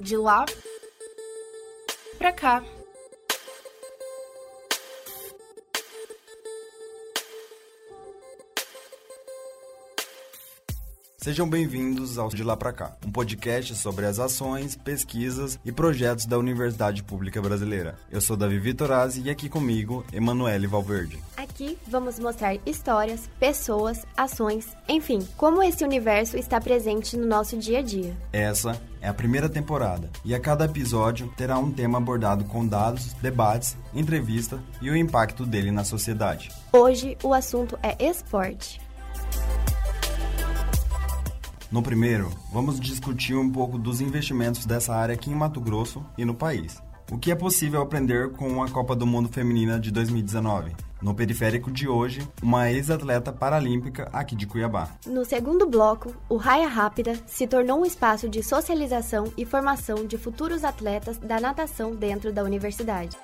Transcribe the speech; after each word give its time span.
De 0.00 0.16
lá 0.16 0.44
pra 2.18 2.32
cá. 2.32 2.62
Sejam 11.26 11.50
bem-vindos 11.50 12.18
ao 12.18 12.28
De 12.28 12.44
Lá 12.44 12.56
Pra 12.56 12.72
Cá, 12.72 12.96
um 13.04 13.10
podcast 13.10 13.74
sobre 13.74 14.06
as 14.06 14.20
ações, 14.20 14.76
pesquisas 14.76 15.58
e 15.64 15.72
projetos 15.72 16.24
da 16.24 16.38
Universidade 16.38 17.02
Pública 17.02 17.42
Brasileira. 17.42 17.98
Eu 18.12 18.20
sou 18.20 18.36
Davi 18.36 18.60
Vitorazzi 18.60 19.22
e 19.22 19.28
aqui 19.28 19.48
comigo, 19.48 20.06
Emanuele 20.12 20.68
Valverde. 20.68 21.20
Aqui 21.56 21.78
vamos 21.88 22.18
mostrar 22.18 22.58
histórias, 22.66 23.30
pessoas, 23.40 24.04
ações, 24.14 24.76
enfim, 24.86 25.26
como 25.38 25.62
esse 25.62 25.82
universo 25.82 26.36
está 26.36 26.60
presente 26.60 27.16
no 27.16 27.26
nosso 27.26 27.56
dia 27.56 27.78
a 27.78 27.82
dia. 27.82 28.14
Essa 28.30 28.78
é 29.00 29.08
a 29.08 29.14
primeira 29.14 29.48
temporada 29.48 30.10
e 30.22 30.34
a 30.34 30.38
cada 30.38 30.66
episódio 30.66 31.32
terá 31.34 31.58
um 31.58 31.72
tema 31.72 31.96
abordado 31.96 32.44
com 32.44 32.66
dados, 32.66 33.14
debates, 33.22 33.74
entrevista 33.94 34.62
e 34.82 34.90
o 34.90 34.96
impacto 34.96 35.46
dele 35.46 35.70
na 35.70 35.82
sociedade. 35.82 36.50
Hoje 36.70 37.16
o 37.22 37.32
assunto 37.32 37.78
é 37.82 38.06
esporte. 38.06 38.78
No 41.72 41.82
primeiro, 41.82 42.30
vamos 42.52 42.78
discutir 42.78 43.34
um 43.34 43.50
pouco 43.50 43.78
dos 43.78 44.02
investimentos 44.02 44.66
dessa 44.66 44.94
área 44.94 45.14
aqui 45.14 45.30
em 45.30 45.34
Mato 45.34 45.62
Grosso 45.62 46.04
e 46.18 46.24
no 46.26 46.34
país. 46.34 46.82
O 47.10 47.18
que 47.18 47.30
é 47.30 47.36
possível 47.36 47.80
aprender 47.80 48.30
com 48.32 48.60
a 48.62 48.68
Copa 48.68 48.96
do 48.96 49.06
Mundo 49.06 49.28
Feminina 49.28 49.78
de 49.78 49.92
2019? 49.92 50.72
No 51.00 51.14
periférico 51.14 51.70
de 51.70 51.86
hoje, 51.86 52.26
uma 52.42 52.68
ex-atleta 52.70 53.32
paralímpica 53.32 54.08
aqui 54.12 54.34
de 54.34 54.44
Cuiabá. 54.44 54.88
No 55.06 55.24
segundo 55.24 55.68
bloco, 55.68 56.12
o 56.28 56.36
Raia 56.36 56.66
Rápida 56.66 57.14
se 57.24 57.46
tornou 57.46 57.80
um 57.80 57.86
espaço 57.86 58.28
de 58.28 58.42
socialização 58.42 59.32
e 59.36 59.44
formação 59.44 60.04
de 60.04 60.18
futuros 60.18 60.64
atletas 60.64 61.16
da 61.18 61.38
natação 61.38 61.94
dentro 61.94 62.32
da 62.32 62.42
universidade. 62.42 63.16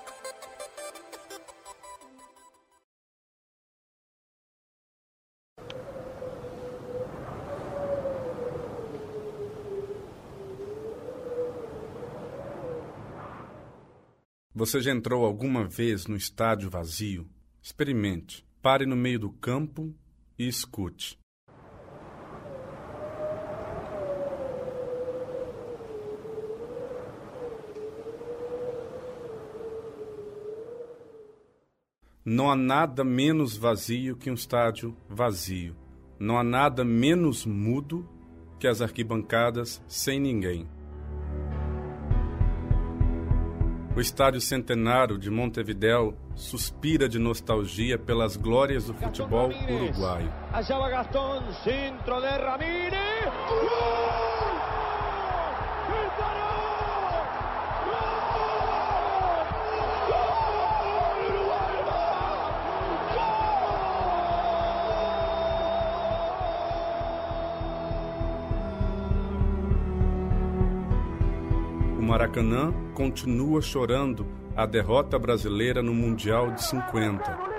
Você 14.64 14.80
já 14.80 14.92
entrou 14.92 15.24
alguma 15.24 15.64
vez 15.64 16.06
no 16.06 16.14
estádio 16.14 16.70
vazio? 16.70 17.28
Experimente. 17.60 18.46
Pare 18.62 18.86
no 18.86 18.94
meio 18.94 19.18
do 19.18 19.28
campo 19.28 19.92
e 20.38 20.46
escute. 20.46 21.18
Não 32.24 32.48
há 32.48 32.54
nada 32.54 33.02
menos 33.02 33.56
vazio 33.56 34.16
que 34.16 34.30
um 34.30 34.34
estádio 34.34 34.96
vazio. 35.08 35.76
Não 36.20 36.38
há 36.38 36.44
nada 36.44 36.84
menos 36.84 37.44
mudo 37.44 38.08
que 38.60 38.68
as 38.68 38.80
arquibancadas 38.80 39.82
sem 39.88 40.20
ninguém. 40.20 40.68
O 43.94 44.00
estádio 44.00 44.40
centenário 44.40 45.18
de 45.18 45.30
Montevidéu 45.30 46.16
suspira 46.34 47.06
de 47.06 47.18
nostalgia 47.18 47.98
pelas 47.98 48.36
glórias 48.36 48.86
do 48.86 48.94
futebol 48.94 49.50
uruguaio. 49.68 50.32
Allá 50.50 50.78
va 50.78 50.88
Gastón, 50.88 51.52
centro 51.62 52.18
de 52.22 52.38
Ramírez. 52.38 53.02
Maracanã 72.32 72.72
continua 72.94 73.60
chorando 73.60 74.26
a 74.56 74.64
derrota 74.64 75.18
brasileira 75.18 75.82
no 75.82 75.92
Mundial 75.92 76.50
de 76.52 76.64
50. 76.64 77.52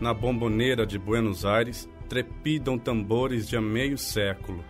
Na 0.00 0.14
bomboneira 0.14 0.86
de 0.86 0.96
Buenos 0.96 1.44
Aires 1.44 1.88
trepidam 2.12 2.78
tambores 2.78 3.48
de 3.48 3.56
há 3.56 3.60
meio 3.62 3.96
século. 3.96 4.62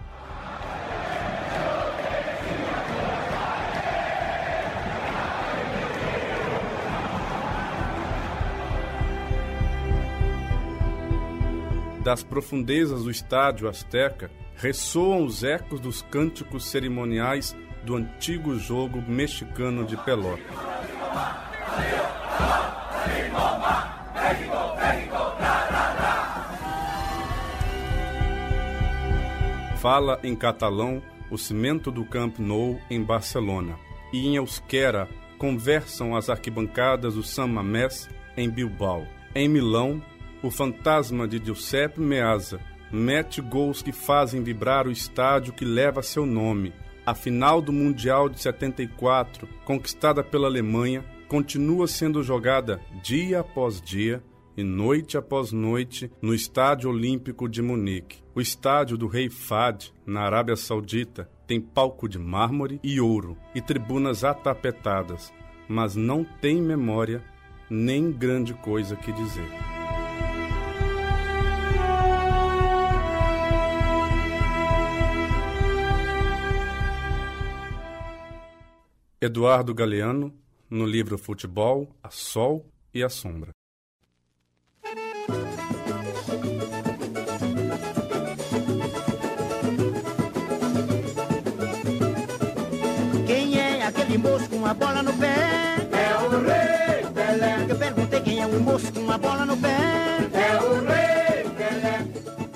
Das 12.04 12.22
profundezas 12.22 13.02
do 13.02 13.10
estádio 13.10 13.68
Azteca 13.68 14.30
ressoam 14.54 15.24
os 15.24 15.42
ecos 15.42 15.80
dos 15.80 16.00
cânticos 16.00 16.66
cerimoniais 16.66 17.56
do 17.82 17.96
antigo 17.96 18.56
jogo 18.56 19.02
mexicano 19.02 19.84
de 19.84 19.96
Pelota. 19.96 20.72
Fala 29.82 30.20
em 30.22 30.36
catalão 30.36 31.02
o 31.28 31.36
cimento 31.36 31.90
do 31.90 32.04
Camp 32.04 32.38
Nou 32.38 32.80
em 32.88 33.02
Barcelona 33.02 33.76
e 34.12 34.28
em 34.28 34.36
euskera 34.36 35.08
conversam 35.36 36.14
as 36.14 36.30
arquibancadas 36.30 37.16
do 37.16 37.22
San 37.24 37.48
Mamés 37.48 38.08
em 38.36 38.48
Bilbao. 38.48 39.04
Em 39.34 39.48
Milão, 39.48 40.00
o 40.40 40.52
fantasma 40.52 41.26
de 41.26 41.44
Giuseppe 41.44 42.00
Meazza 42.00 42.60
mete 42.92 43.40
gols 43.40 43.82
que 43.82 43.90
fazem 43.90 44.40
vibrar 44.40 44.86
o 44.86 44.92
estádio 44.92 45.52
que 45.52 45.64
leva 45.64 46.00
seu 46.00 46.24
nome. 46.24 46.72
A 47.04 47.12
final 47.12 47.60
do 47.60 47.72
Mundial 47.72 48.28
de 48.28 48.40
74, 48.40 49.48
conquistada 49.64 50.22
pela 50.22 50.46
Alemanha, 50.46 51.04
continua 51.26 51.88
sendo 51.88 52.22
jogada 52.22 52.80
dia 53.02 53.40
após 53.40 53.82
dia 53.82 54.22
e 54.56 54.62
noite 54.62 55.16
após 55.16 55.52
noite 55.52 56.10
no 56.20 56.34
Estádio 56.34 56.90
Olímpico 56.90 57.48
de 57.48 57.62
Munique. 57.62 58.22
O 58.34 58.40
estádio 58.40 58.96
do 58.96 59.06
Rei 59.06 59.30
Fad, 59.30 59.90
na 60.06 60.22
Arábia 60.22 60.56
Saudita, 60.56 61.30
tem 61.46 61.60
palco 61.60 62.08
de 62.08 62.18
mármore 62.18 62.80
e 62.82 63.00
ouro 63.00 63.36
e 63.54 63.60
tribunas 63.60 64.24
atapetadas, 64.24 65.32
mas 65.68 65.94
não 65.96 66.24
tem 66.24 66.60
memória 66.60 67.24
nem 67.68 68.10
grande 68.10 68.54
coisa 68.54 68.96
que 68.96 69.12
dizer. 69.12 69.48
Eduardo 79.20 79.72
Galeano, 79.72 80.34
no 80.68 80.84
livro 80.84 81.16
Futebol, 81.16 81.88
a 82.02 82.10
Sol 82.10 82.66
e 82.92 83.04
a 83.04 83.08
Sombra. 83.08 83.52
Moço 94.72 94.72
com 94.72 94.72
a 94.72 94.74
bola 94.74 95.02
no 95.02 95.12
pé? 95.14 95.34
É 95.92 96.16
o 96.16 96.28
Rei 96.30 97.04
Pelé. 97.12 97.66
Eu 97.68 97.76
perguntei 97.76 98.20
quem 98.20 98.40
é 98.40 98.46
o 98.46 98.60
moço 98.60 98.92
com 98.92 99.10
a 99.10 99.18
bola 99.18 99.44
no 99.44 99.56
pé. 99.56 99.76
É 100.32 100.60
o 100.62 100.84
Rei 100.84 101.44
Pelé. 101.50 102.06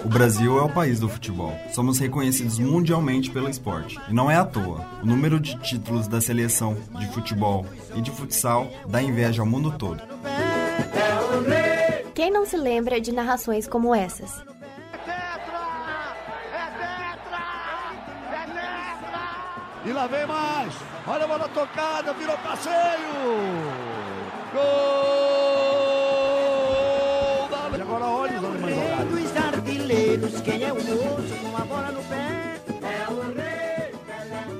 O 0.04 0.08
Brasil 0.08 0.58
é 0.58 0.62
o 0.62 0.68
país 0.68 1.00
do 1.00 1.08
futebol. 1.08 1.52
Somos 1.72 1.98
reconhecidos 1.98 2.58
mundialmente 2.58 3.30
pelo 3.30 3.48
esporte. 3.50 3.98
E 4.08 4.14
não 4.14 4.30
é 4.30 4.36
à 4.36 4.44
toa. 4.44 4.86
O 5.02 5.06
número 5.06 5.38
de 5.38 5.58
títulos 5.58 6.08
da 6.08 6.20
seleção 6.20 6.76
de 6.98 7.06
futebol 7.08 7.66
e 7.94 8.00
de 8.00 8.10
futsal 8.10 8.70
dá 8.88 9.02
inveja 9.02 9.42
ao 9.42 9.46
mundo 9.46 9.74
todo. 9.76 10.02
É 10.24 11.36
o 11.36 11.42
Rei. 11.42 12.06
Quem 12.14 12.30
não 12.30 12.46
se 12.46 12.56
lembra 12.56 13.00
de 13.00 13.12
narrações 13.12 13.66
como 13.66 13.94
essas? 13.94 14.42
É! 15.06 15.10
É! 15.12 16.76
E 19.84 19.92
lá 19.92 20.06
vem 20.06 20.26
mais. 20.26 20.95
Olha 21.08 21.24
a 21.24 21.28
bola 21.28 21.48
tocada, 21.48 22.12
virou 22.14 22.36
passeio. 22.38 22.74
Gol! 24.52 24.62
Da... 27.48 27.78
E 27.78 27.80
agora 27.80 28.06
olha 28.06 28.38
os 28.40 28.44
alemães 28.44 28.76
é 28.76 29.38
artilheiros, 29.38 30.40
quem 30.40 30.64
é 30.64 30.72
o 30.72 30.74
moço 30.74 31.36
com 31.40 31.56
bola 31.64 31.92
no 31.92 32.02
pé? 32.02 32.60
É 32.82 33.08
o. 33.12 33.16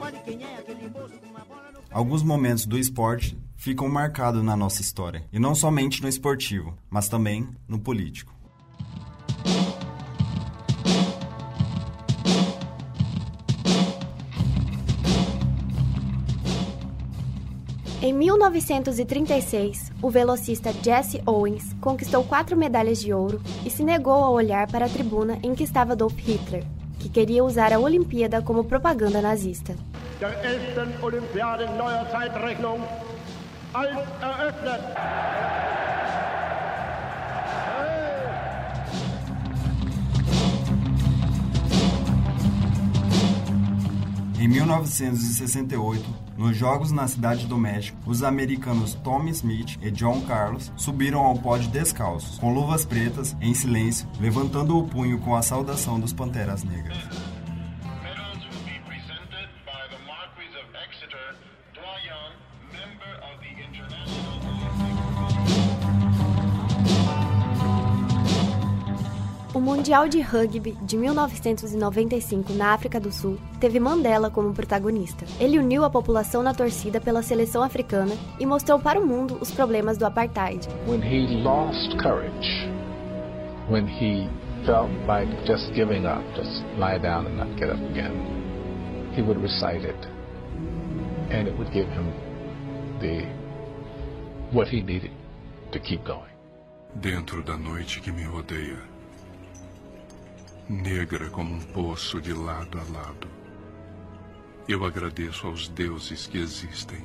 Olha 0.01 0.21
quem 0.21 0.45
é 0.45 0.59
aquele 0.59 0.89
moço 0.89 1.19
com 1.19 1.37
a 1.37 1.45
bola 1.45 1.73
no 1.73 1.81
pé. 1.81 1.89
Alguns 1.91 2.23
momentos 2.23 2.65
do 2.65 2.79
esporte 2.79 3.37
ficam 3.57 3.89
marcados 3.89 4.45
na 4.45 4.57
nossa 4.57 4.81
história, 4.81 5.25
e 5.33 5.41
não 5.41 5.53
somente 5.53 6.01
no 6.01 6.09
esportivo, 6.09 6.79
mas 6.89 7.09
também 7.09 7.49
no 7.67 7.81
político. 7.81 8.36
1936, 18.37 19.93
o 20.03 20.11
velocista 20.11 20.71
Jesse 20.83 21.23
Owens 21.25 21.75
conquistou 21.81 22.23
quatro 22.23 22.57
medalhas 22.57 22.99
de 22.99 23.13
ouro 23.13 23.41
e 23.65 23.71
se 23.71 23.83
negou 23.83 24.23
a 24.25 24.31
olhar 24.31 24.71
para 24.71 24.85
a 24.85 24.89
tribuna 24.89 25.39
em 25.43 25.55
que 25.55 25.65
estava 25.65 25.93
Adolf 25.93 26.15
Hitler, 26.19 26.63
que 26.99 27.09
queria 27.09 27.43
usar 27.43 27.73
a 27.73 27.79
Olimpíada 27.79 28.43
como 28.43 28.65
propaganda 28.65 29.23
nazista. 29.23 29.75
Der 30.21 30.37
11. 30.39 31.03
Olympiade 31.03 31.65
neuer 31.65 32.07
Zeitrechnung 32.11 32.81
als 33.73 33.91
eröffnet. 34.23 34.83
Em 44.39 44.49
1968, 44.49 46.26
nos 46.37 46.57
Jogos 46.57 46.93
na 46.93 47.07
Cidade 47.09 47.47
do 47.47 47.57
México, 47.57 47.99
os 48.07 48.23
americanos 48.23 48.95
Tommy 48.95 49.31
Smith 49.31 49.79
e 49.81 49.91
John 49.91 50.21
Carlos 50.23 50.73
subiram 50.77 51.21
ao 51.21 51.39
pódio 51.39 51.71
descalços, 51.71 52.39
com 52.39 52.53
luvas 52.53 52.85
pretas, 52.85 53.37
em 53.41 53.55
silêncio, 53.55 54.09
levantando 54.21 54.79
o 54.79 54.87
punho 54.87 55.19
com 55.19 55.35
a 55.35 55.43
saudação 55.43 55.99
dos 55.99 56.13
Panteras 56.13 56.63
Negras. 56.63 57.36
Mundial 69.87 70.09
de 70.09 70.21
Rugby 70.21 70.73
de 70.83 70.97
1995 70.97 72.53
na 72.55 72.75
África 72.75 72.99
do 72.99 73.13
Sul 73.13 73.39
teve 73.61 73.79
Mandela 73.79 74.29
como 74.29 74.53
protagonista. 74.53 75.25
Ele 75.39 75.61
uniu 75.61 75.85
a 75.85 75.91
população 75.91 76.43
na 76.43 76.53
torcida 76.53 77.01
pela 77.01 77.23
seleção 77.23 77.63
africana 77.63 78.13
e 78.41 78.45
mostrou 78.45 78.81
para 78.81 78.99
o 79.01 79.07
mundo 79.07 79.39
os 79.41 79.53
problemas 79.53 79.97
do 79.97 80.05
apartheid. 80.05 80.67
when 80.89 81.01
he 81.01 81.41
lost 81.41 81.97
courage, 82.03 82.69
when 83.71 83.87
he 83.87 84.29
felt 84.67 84.91
like 85.07 85.31
just 85.47 85.73
giving 85.73 86.05
up, 86.05 86.21
just 86.35 86.65
lie 86.77 86.99
down 86.99 87.25
and 87.29 87.37
not 87.37 87.57
get 87.57 87.71
up 87.71 87.81
again, 87.91 88.11
he 89.15 89.23
would 89.23 89.41
recite 89.41 89.87
it, 89.87 90.09
and 91.31 91.47
it 91.47 91.57
would 91.57 91.71
give 91.73 91.87
him 91.91 92.13
the 92.99 93.25
what 94.51 94.67
he 94.67 94.83
needed 94.83 95.13
to 95.71 95.79
keep 95.79 96.05
going. 96.05 96.35
Dentro 97.01 97.41
da 97.45 97.57
noite 97.57 98.01
que 98.01 98.11
me 98.11 98.25
rodeia, 98.25 98.96
negra 100.69 101.31
como 101.31 101.55
um 101.55 101.61
poço 101.61 102.21
de 102.21 102.33
lado 102.33 102.79
a 102.79 102.99
lado, 102.99 103.29
eu 104.69 104.85
agradeço 104.85 105.47
aos 105.47 105.69
deuses 105.69 106.27
que 106.27 106.39
existem 106.39 107.03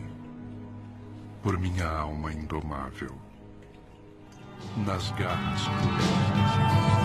por 1.44 1.58
minha 1.60 1.88
alma 1.88 2.34
indomável. 2.34 3.16
Nas 4.86 5.12
garras 5.12 5.62
cruéis. 5.62 7.00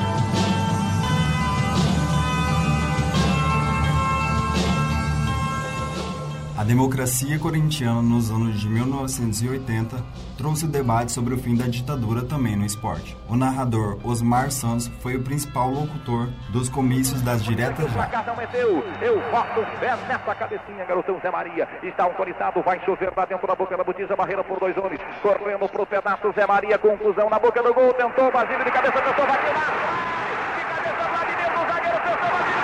A 6.57 6.65
democracia 6.65 7.39
corintiana 7.39 8.01
nos 8.01 8.31
anos 8.31 8.59
de 8.59 8.67
1980 8.67 10.03
trouxe 10.39 10.65
o 10.65 10.69
debate 10.69 11.13
sobre 11.13 11.35
o 11.35 11.39
fim 11.39 11.55
da 11.55 11.67
ditadura 11.67 12.25
também 12.25 12.57
no 12.57 12.65
esporte. 12.65 13.15
O 13.29 13.37
narrador 13.37 13.99
Osmar 14.03 14.51
Santos 14.51 14.91
foi 15.01 15.17
o 15.17 15.23
principal 15.23 15.69
locutor 15.69 16.29
dos 16.49 16.71
comícios 16.71 17.21
das 17.21 17.45
diretas 17.45 17.93
já. 17.93 18.07
É 18.07 19.07
eu 19.07 19.21
boto 19.31 19.67
fé 19.79 19.95
nessa 20.09 20.35
cabecinha, 20.35 20.83
garotão 20.87 21.21
Zé 21.21 21.31
Maria. 21.31 21.69
Está 21.83 22.05
autorizado, 22.05 22.63
vai 22.63 22.81
chover 22.87 23.13
lá 23.15 23.27
dentro 23.27 23.47
da 23.47 23.55
boca 23.55 23.77
da 23.77 23.85
botija, 23.85 24.17
barreira 24.17 24.43
por 24.43 24.59
dois 24.59 24.75
homens. 24.79 25.01
Correndo 25.21 25.69
pro 25.69 25.85
pedaço, 25.85 26.33
Zé 26.33 26.47
Maria, 26.47 26.79
conclusão 26.79 27.29
na 27.29 27.39
boca 27.39 27.63
do 27.63 27.75
gol, 27.75 27.93
tentou, 27.93 28.33
Basílio 28.33 28.65
de 28.65 28.71
cabeça, 28.71 29.03
tentou, 29.03 29.27
lá. 29.27 29.37
De 29.37 30.65
cabeça, 30.65 31.09
Vladimir, 31.11 31.53
o 31.53 31.67
zagueiro, 31.71 32.01
tentou, 32.01 32.31
Basílio. 32.31 32.56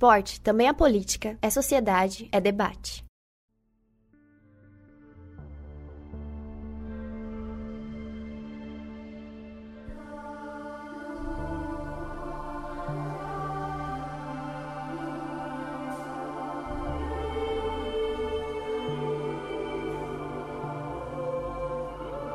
Esporte 0.00 0.40
também 0.40 0.66
é 0.66 0.72
política, 0.72 1.36
é 1.42 1.50
sociedade, 1.50 2.26
é 2.32 2.40
debate. 2.40 3.04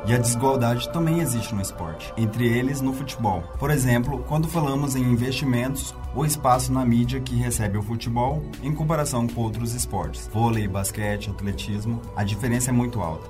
E 0.06 0.14
a 0.14 0.18
desigualdade 0.18 0.88
também 0.92 1.18
existe 1.18 1.52
no 1.52 1.60
esporte, 1.60 2.14
entre 2.16 2.46
eles 2.46 2.80
no 2.80 2.92
futebol. 2.92 3.42
Por 3.58 3.72
exemplo, 3.72 4.24
quando 4.28 4.46
falamos 4.46 4.94
em 4.94 5.02
investimentos, 5.02 5.92
o 6.16 6.24
espaço 6.24 6.72
na 6.72 6.82
mídia 6.82 7.20
que 7.20 7.36
recebe 7.36 7.76
o 7.76 7.82
futebol 7.82 8.42
em 8.62 8.74
comparação 8.74 9.28
com 9.28 9.42
outros 9.42 9.74
esportes, 9.74 10.26
vôlei, 10.32 10.66
basquete, 10.66 11.28
atletismo, 11.28 12.00
a 12.16 12.24
diferença 12.24 12.70
é 12.70 12.72
muito 12.72 13.02
alta. 13.02 13.28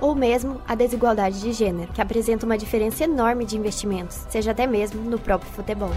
Ou 0.00 0.14
mesmo 0.14 0.60
a 0.68 0.76
desigualdade 0.76 1.40
de 1.40 1.52
gênero, 1.52 1.92
que 1.92 2.00
apresenta 2.00 2.46
uma 2.46 2.56
diferença 2.56 3.02
enorme 3.02 3.44
de 3.44 3.56
investimentos, 3.56 4.24
seja 4.28 4.52
até 4.52 4.68
mesmo 4.68 5.02
no 5.02 5.18
próprio 5.18 5.50
futebol. 5.50 5.90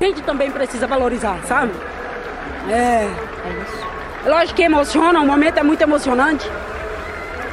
A 0.00 0.04
gente 0.04 0.22
também 0.22 0.50
precisa 0.50 0.86
valorizar, 0.86 1.44
sabe? 1.46 1.72
É. 2.70 3.10
Lógico 4.26 4.56
que 4.56 4.62
emociona, 4.62 5.20
o 5.20 5.26
momento 5.26 5.58
é 5.58 5.62
muito 5.62 5.82
emocionante. 5.82 6.48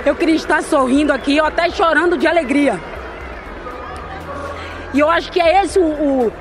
Eu 0.06 0.16
queria 0.16 0.36
estar 0.36 0.62
sorrindo 0.62 1.14
aqui, 1.14 1.40
ou 1.40 1.48
até 1.48 1.70
chorando 1.70 2.18
de 2.18 2.28
alegria. 2.28 2.80
E 4.94 5.00
eu 5.00 5.10
acho 5.10 5.32
que 5.32 5.40
é 5.40 5.64
esse 5.64 5.80
o, 5.80 5.84
o, 5.84 6.34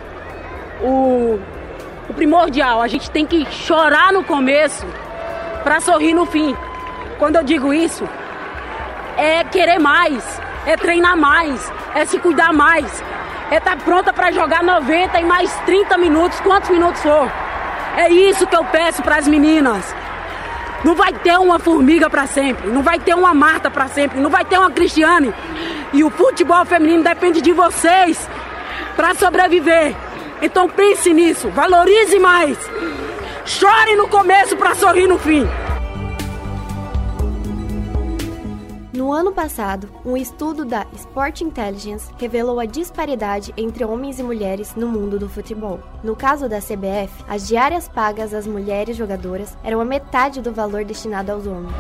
o, 0.82 1.40
o 2.08 2.14
primordial. 2.14 2.82
A 2.82 2.88
gente 2.88 3.08
tem 3.10 3.24
que 3.24 3.46
chorar 3.52 4.12
no 4.12 4.24
começo 4.24 4.84
para 5.62 5.80
sorrir 5.80 6.12
no 6.12 6.26
fim. 6.26 6.56
Quando 7.18 7.36
eu 7.36 7.44
digo 7.44 7.72
isso, 7.72 8.06
é 9.16 9.44
querer 9.44 9.78
mais, 9.78 10.40
é 10.66 10.76
treinar 10.76 11.16
mais, 11.16 11.72
é 11.94 12.04
se 12.04 12.18
cuidar 12.18 12.52
mais, 12.52 13.02
é 13.48 13.58
estar 13.58 13.76
pronta 13.76 14.12
para 14.12 14.32
jogar 14.32 14.64
90 14.64 15.20
e 15.20 15.24
mais 15.24 15.54
30 15.66 15.96
minutos, 15.98 16.40
quantos 16.40 16.68
minutos 16.68 17.00
for. 17.00 17.30
É 17.96 18.08
isso 18.08 18.46
que 18.46 18.56
eu 18.56 18.64
peço 18.64 19.02
para 19.02 19.16
as 19.16 19.28
meninas. 19.28 19.94
Não 20.84 20.94
vai 20.94 21.12
ter 21.12 21.38
uma 21.38 21.58
formiga 21.58 22.10
para 22.10 22.26
sempre, 22.26 22.68
não 22.70 22.82
vai 22.82 22.98
ter 22.98 23.14
uma 23.14 23.32
Marta 23.32 23.70
para 23.70 23.88
sempre, 23.88 24.20
não 24.20 24.30
vai 24.30 24.44
ter 24.44 24.58
uma 24.58 24.70
Cristiane. 24.70 25.32
E 25.92 26.02
o 26.02 26.10
futebol 26.10 26.64
feminino 26.64 27.04
depende 27.04 27.40
de 27.40 27.52
vocês 27.52 28.28
para 28.96 29.14
sobreviver. 29.14 29.94
Então 30.40 30.68
pense 30.68 31.12
nisso, 31.12 31.48
valorize 31.50 32.18
mais. 32.18 32.58
Chore 33.44 33.96
no 33.96 34.08
começo 34.08 34.56
para 34.56 34.74
sorrir 34.74 35.06
no 35.06 35.18
fim. 35.18 35.48
No 39.02 39.08
No 39.08 39.18
ano 39.18 39.32
passado, 39.32 39.88
um 40.06 40.16
estudo 40.16 40.64
da 40.64 40.86
Sport 40.94 41.40
Intelligence 41.40 42.08
revelou 42.18 42.60
a 42.60 42.64
disparidade 42.64 43.52
entre 43.56 43.84
homens 43.84 44.20
e 44.20 44.22
mulheres 44.22 44.76
no 44.76 44.86
mundo 44.86 45.18
do 45.18 45.28
futebol. 45.28 45.80
No 46.04 46.14
caso 46.14 46.48
da 46.48 46.60
CBF, 46.60 47.12
as 47.28 47.48
diárias 47.48 47.88
pagas 47.88 48.32
às 48.32 48.46
mulheres 48.46 48.96
jogadoras 48.96 49.58
eram 49.64 49.80
a 49.80 49.84
metade 49.84 50.40
do 50.40 50.52
valor 50.52 50.84
destinado 50.84 51.32
aos 51.32 51.48
homens. 51.48 51.74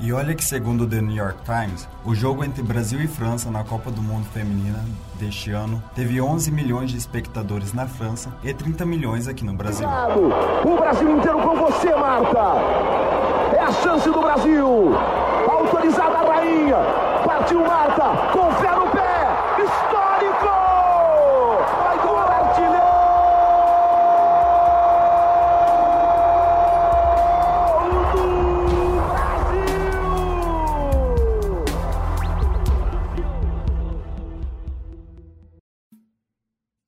E 0.00 0.12
olha 0.12 0.34
que, 0.34 0.44
segundo 0.44 0.82
o 0.82 0.86
The 0.88 1.00
New 1.00 1.14
York 1.14 1.38
Times, 1.44 1.88
o 2.04 2.16
jogo 2.16 2.42
entre 2.42 2.64
Brasil 2.64 3.00
e 3.00 3.06
França 3.06 3.48
na 3.48 3.62
Copa 3.62 3.92
do 3.92 4.02
Mundo 4.02 4.26
Feminina 4.32 4.84
deste 5.20 5.52
ano 5.52 5.80
teve 5.94 6.20
11 6.20 6.50
milhões 6.50 6.90
de 6.90 6.96
espectadores 6.96 7.72
na 7.72 7.86
França 7.86 8.28
e 8.42 8.52
30 8.52 8.84
milhões 8.84 9.28
aqui 9.28 9.44
no 9.44 9.52
Brasil. 9.52 9.86
O 9.88 10.76
Brasil 10.76 11.16
inteiro 11.16 11.38
com 11.42 11.54
você, 11.54 11.94
Marta! 11.94 12.56
É 13.56 13.60
a 13.60 13.72
chance 13.72 14.10
do 14.10 14.20
Brasil! 14.20 14.90
Autorizada 15.50 16.18
a 16.18 16.22
rainha! 16.22 16.76
Partiu 17.26 17.60
Marta! 17.60 18.04
Com 18.32 18.52
fé 18.54 18.70
no 18.70 18.88
pé! 18.92 19.26
Histórico! 19.64 20.54
Vai 21.82 21.98
do 21.98 22.16
artilheiro! 22.16 22.90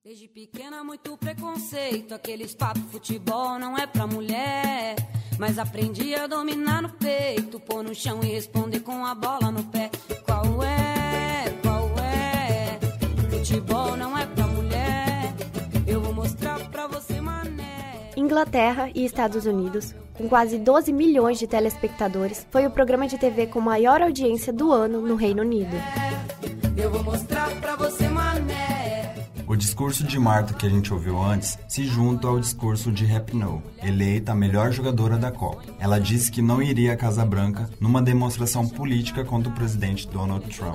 Desde 0.05 0.29
pequena, 0.29 0.85
muito 0.85 1.17
preconceito. 1.17 2.15
Aqueles 2.15 2.55
papos 2.55 2.83
futebol 2.93 3.59
não 3.59 3.77
é 3.77 3.89
pra 3.89 4.07
mulher. 4.07 4.95
Mas 5.39 5.59
aprendi 5.59 6.15
a 6.15 6.29
dominar 6.29 6.83
no 6.83 6.91
peito, 6.91 7.42
no 7.93 7.95
chão 7.95 8.21
e 8.23 8.27
responder 8.27 8.81
com 8.81 9.05
a 9.05 9.15
bola 9.15 9.51
no 9.51 9.63
pé. 9.65 9.91
Qual 10.25 10.63
é? 10.63 11.45
Qual 11.61 11.91
é? 11.99 12.79
Futebol 13.29 13.97
não 13.99 14.17
é 14.17 14.25
pra 14.25 14.47
mulher. 14.47 15.35
Eu 15.87 16.01
vou 16.01 16.15
mostrar 16.15 16.59
pra 16.71 16.87
você, 16.87 17.21
mané. 17.21 18.11
Inglaterra 18.17 18.89
e 18.95 19.05
Estados 19.05 19.45
Unidos, 19.45 19.95
com 20.15 20.27
quase 20.27 20.59
12 20.59 20.91
milhões 20.91 21.39
de 21.39 21.47
telespectadores, 21.47 22.47
foi 22.51 22.67
o 22.67 22.71
programa 22.71 23.07
de 23.07 23.19
TV 23.19 23.47
com 23.47 23.61
maior 23.61 24.01
audiência 24.01 24.55
do 24.55 24.73
ano 24.73 25.03
no 25.03 25.15
Reino 25.15 25.43
Unido. 25.43 25.77
Discurso 29.63 30.03
de 30.03 30.19
Marta 30.19 30.55
que 30.55 30.67
a 30.67 30.69
gente 30.69 30.93
ouviu 30.93 31.23
antes 31.23 31.57
se 31.69 31.85
junta 31.85 32.27
ao 32.27 32.41
discurso 32.41 32.91
de 32.91 33.07
Rapinoe, 33.07 33.63
eleita 33.81 34.33
a 34.33 34.35
melhor 34.35 34.73
jogadora 34.73 35.17
da 35.17 35.31
Copa. 35.31 35.63
Ela 35.79 36.01
disse 36.01 36.33
que 36.33 36.43
não 36.43 36.61
iria 36.61 36.95
à 36.95 36.97
Casa 36.97 37.25
Branca 37.25 37.71
numa 37.79 38.03
demonstração 38.03 38.69
política 38.69 39.25
contra 39.25 39.51
o 39.51 39.55
presidente 39.55 40.09
Donald 40.09 40.45
Trump. 40.49 40.75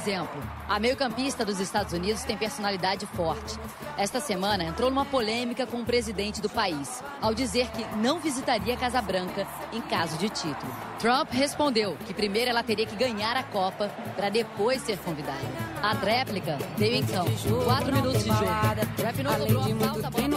Exemplo. 0.00 0.42
A 0.66 0.80
meio-campista 0.80 1.44
dos 1.44 1.60
Estados 1.60 1.92
Unidos 1.92 2.24
tem 2.24 2.36
personalidade 2.36 3.06
forte. 3.06 3.58
Esta 3.98 4.20
semana 4.20 4.64
entrou 4.64 4.88
numa 4.88 5.04
polêmica 5.04 5.66
com 5.66 5.78
o 5.78 5.84
presidente 5.84 6.40
do 6.40 6.48
país, 6.48 7.02
ao 7.20 7.34
dizer 7.34 7.68
que 7.70 7.84
não 7.96 8.18
visitaria 8.18 8.74
a 8.74 8.76
Casa 8.76 9.02
Branca 9.02 9.46
em 9.72 9.80
caso 9.82 10.16
de 10.16 10.30
título. 10.30 10.72
Trump 10.98 11.30
respondeu 11.32 11.96
que 12.06 12.14
primeiro 12.14 12.50
ela 12.50 12.62
teria 12.62 12.86
que 12.86 12.96
ganhar 12.96 13.36
a 13.36 13.42
Copa 13.42 13.88
para 14.16 14.30
depois 14.30 14.80
ser 14.82 14.98
convidada. 14.98 15.38
A 15.82 15.92
réplica 15.92 16.58
veio 16.76 16.96
então, 16.96 17.26
quatro 17.64 17.94
minutos 17.94 18.22
de 18.22 18.28
jogo. 18.28 18.50
Além 18.50 18.86
cobrou 18.86 19.64
de 19.64 19.72
a 19.72 19.74
muito 19.74 19.84
falta, 19.84 20.06
a 20.06 20.10
bola 20.10 20.28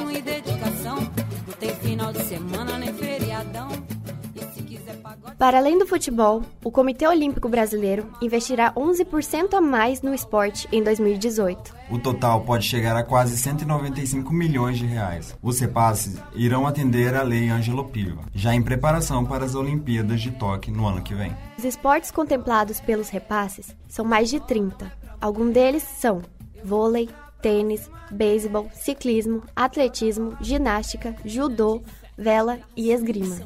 Para 5.44 5.58
além 5.58 5.78
do 5.78 5.86
futebol, 5.86 6.42
o 6.64 6.72
Comitê 6.72 7.06
Olímpico 7.06 7.50
Brasileiro 7.50 8.10
investirá 8.22 8.72
11% 8.76 9.54
a 9.54 9.60
mais 9.60 10.02
no 10.02 10.14
esporte 10.14 10.70
em 10.72 10.82
2018. 10.82 11.76
O 11.92 12.00
total 12.00 12.40
pode 12.46 12.66
chegar 12.66 12.96
a 12.96 13.04
quase 13.04 13.36
195 13.36 14.34
milhões 14.34 14.78
de 14.78 14.86
reais. 14.86 15.38
Os 15.44 15.60
repasses 15.60 16.18
irão 16.34 16.66
atender 16.66 17.14
à 17.14 17.24
Lei 17.24 17.50
Ângelo 17.50 17.84
Piva, 17.84 18.22
já 18.34 18.56
em 18.56 18.62
preparação 18.62 19.26
para 19.26 19.44
as 19.44 19.54
Olimpíadas 19.54 20.22
de 20.22 20.32
Tóquio 20.32 20.74
no 20.74 20.88
ano 20.88 21.02
que 21.02 21.14
vem. 21.14 21.36
Os 21.58 21.66
esportes 21.66 22.10
contemplados 22.10 22.80
pelos 22.80 23.10
repasses 23.10 23.76
são 23.86 24.06
mais 24.06 24.30
de 24.30 24.40
30. 24.40 24.94
Alguns 25.20 25.52
deles 25.52 25.84
são 25.84 26.22
vôlei, 26.64 27.10
tênis, 27.42 27.92
beisebol, 28.10 28.70
ciclismo, 28.74 29.44
atletismo, 29.54 30.38
ginástica, 30.40 31.14
judô, 31.26 31.84
vela 32.18 32.60
e 32.76 32.92
esgrima. 32.92 33.38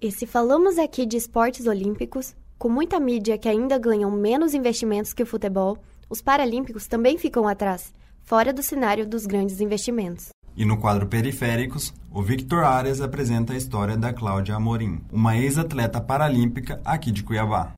E 0.00 0.10
se 0.12 0.26
falamos 0.26 0.78
aqui 0.78 1.06
de 1.06 1.16
esportes 1.16 1.66
olímpicos, 1.66 2.34
com 2.58 2.68
muita 2.68 3.00
mídia 3.00 3.38
que 3.38 3.48
ainda 3.48 3.78
ganham 3.78 4.10
menos 4.10 4.54
investimentos 4.54 5.12
que 5.12 5.22
o 5.22 5.26
futebol, 5.26 5.78
os 6.08 6.20
paralímpicos 6.20 6.86
também 6.86 7.16
ficam 7.18 7.48
atrás, 7.48 7.92
fora 8.22 8.52
do 8.52 8.62
cenário 8.62 9.06
dos 9.06 9.26
grandes 9.26 9.60
investimentos. 9.60 10.28
E 10.56 10.64
no 10.64 10.78
quadro 10.78 11.06
Periféricos, 11.06 11.92
o 12.10 12.22
Victor 12.22 12.64
Arias 12.64 13.00
apresenta 13.00 13.52
a 13.52 13.56
história 13.56 13.96
da 13.96 14.12
Cláudia 14.12 14.54
Amorim, 14.54 15.00
uma 15.10 15.36
ex-atleta 15.36 16.00
paralímpica 16.00 16.80
aqui 16.84 17.10
de 17.10 17.24
Cuiabá. 17.24 17.72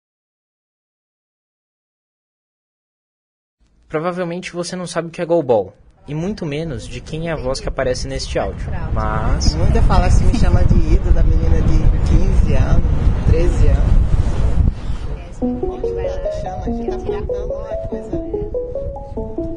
Provavelmente 3.89 4.53
você 4.53 4.75
não 4.75 4.87
sabe 4.87 5.09
o 5.09 5.11
que 5.11 5.23
é 5.23 5.25
goalball, 5.25 5.73
e 6.09 6.15
muito 6.15 6.45
menos 6.45 6.89
de 6.89 7.01
quem 7.01 7.29
é 7.29 7.33
a 7.33 7.37
voz 7.37 7.61
que 7.61 7.69
aparece 7.69 8.09
neste 8.09 8.37
áudio. 8.39 8.67
Mas 8.93 9.55
Muita 9.55 9.81
fala 9.83 10.07
assim, 10.07 10.25
me 10.27 10.37
chama 10.37 10.65
de 10.65 10.75
ídolo 10.95 11.13
da 11.13 11.23
menina 11.23 11.61
de 11.63 11.79
15 12.43 12.55
anos, 12.55 12.85
13 13.29 13.69
anos. 13.69 13.97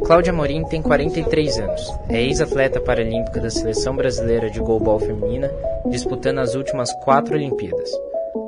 Cláudia 0.06 0.34
Morim 0.34 0.64
tem 0.66 0.82
43 0.82 1.60
anos. 1.60 1.94
É 2.08 2.22
ex-atleta 2.22 2.80
paralímpica 2.80 3.40
da 3.40 3.50
seleção 3.50 3.96
brasileira 3.96 4.50
de 4.50 4.60
goalball 4.60 5.00
feminina, 5.00 5.52
disputando 5.90 6.40
as 6.40 6.54
últimas 6.54 6.92
quatro 7.04 7.36
Olimpíadas. 7.36 7.90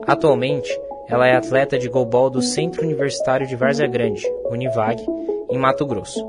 Atualmente, 0.07 0.69
ela 1.07 1.27
é 1.27 1.35
atleta 1.35 1.77
de 1.77 1.89
goalball 1.89 2.29
do 2.29 2.41
Centro 2.41 2.83
Universitário 2.83 3.45
de 3.45 3.55
Várzea 3.55 3.87
Grande, 3.87 4.25
Univag, 4.49 5.05
em 5.51 5.57
Mato 5.57 5.85
Grosso. 5.85 6.25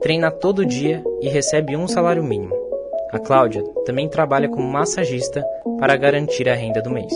Treina 0.00 0.30
todo 0.30 0.66
dia 0.66 1.02
e 1.22 1.28
recebe 1.28 1.76
um 1.76 1.88
salário 1.88 2.22
mínimo. 2.22 2.54
A 3.10 3.18
Cláudia 3.18 3.62
também 3.86 4.08
trabalha 4.08 4.48
como 4.48 4.68
massagista 4.68 5.42
para 5.78 5.96
garantir 5.96 6.48
a 6.48 6.54
renda 6.54 6.82
do 6.82 6.90
mês. 6.90 7.12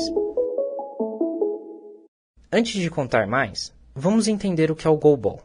Antes 2.50 2.80
de 2.80 2.88
contar 2.88 3.26
mais, 3.26 3.74
vamos 3.94 4.28
entender 4.28 4.70
o 4.70 4.76
que 4.76 4.86
é 4.86 4.90
o 4.90 4.96
goalball. 4.96 5.40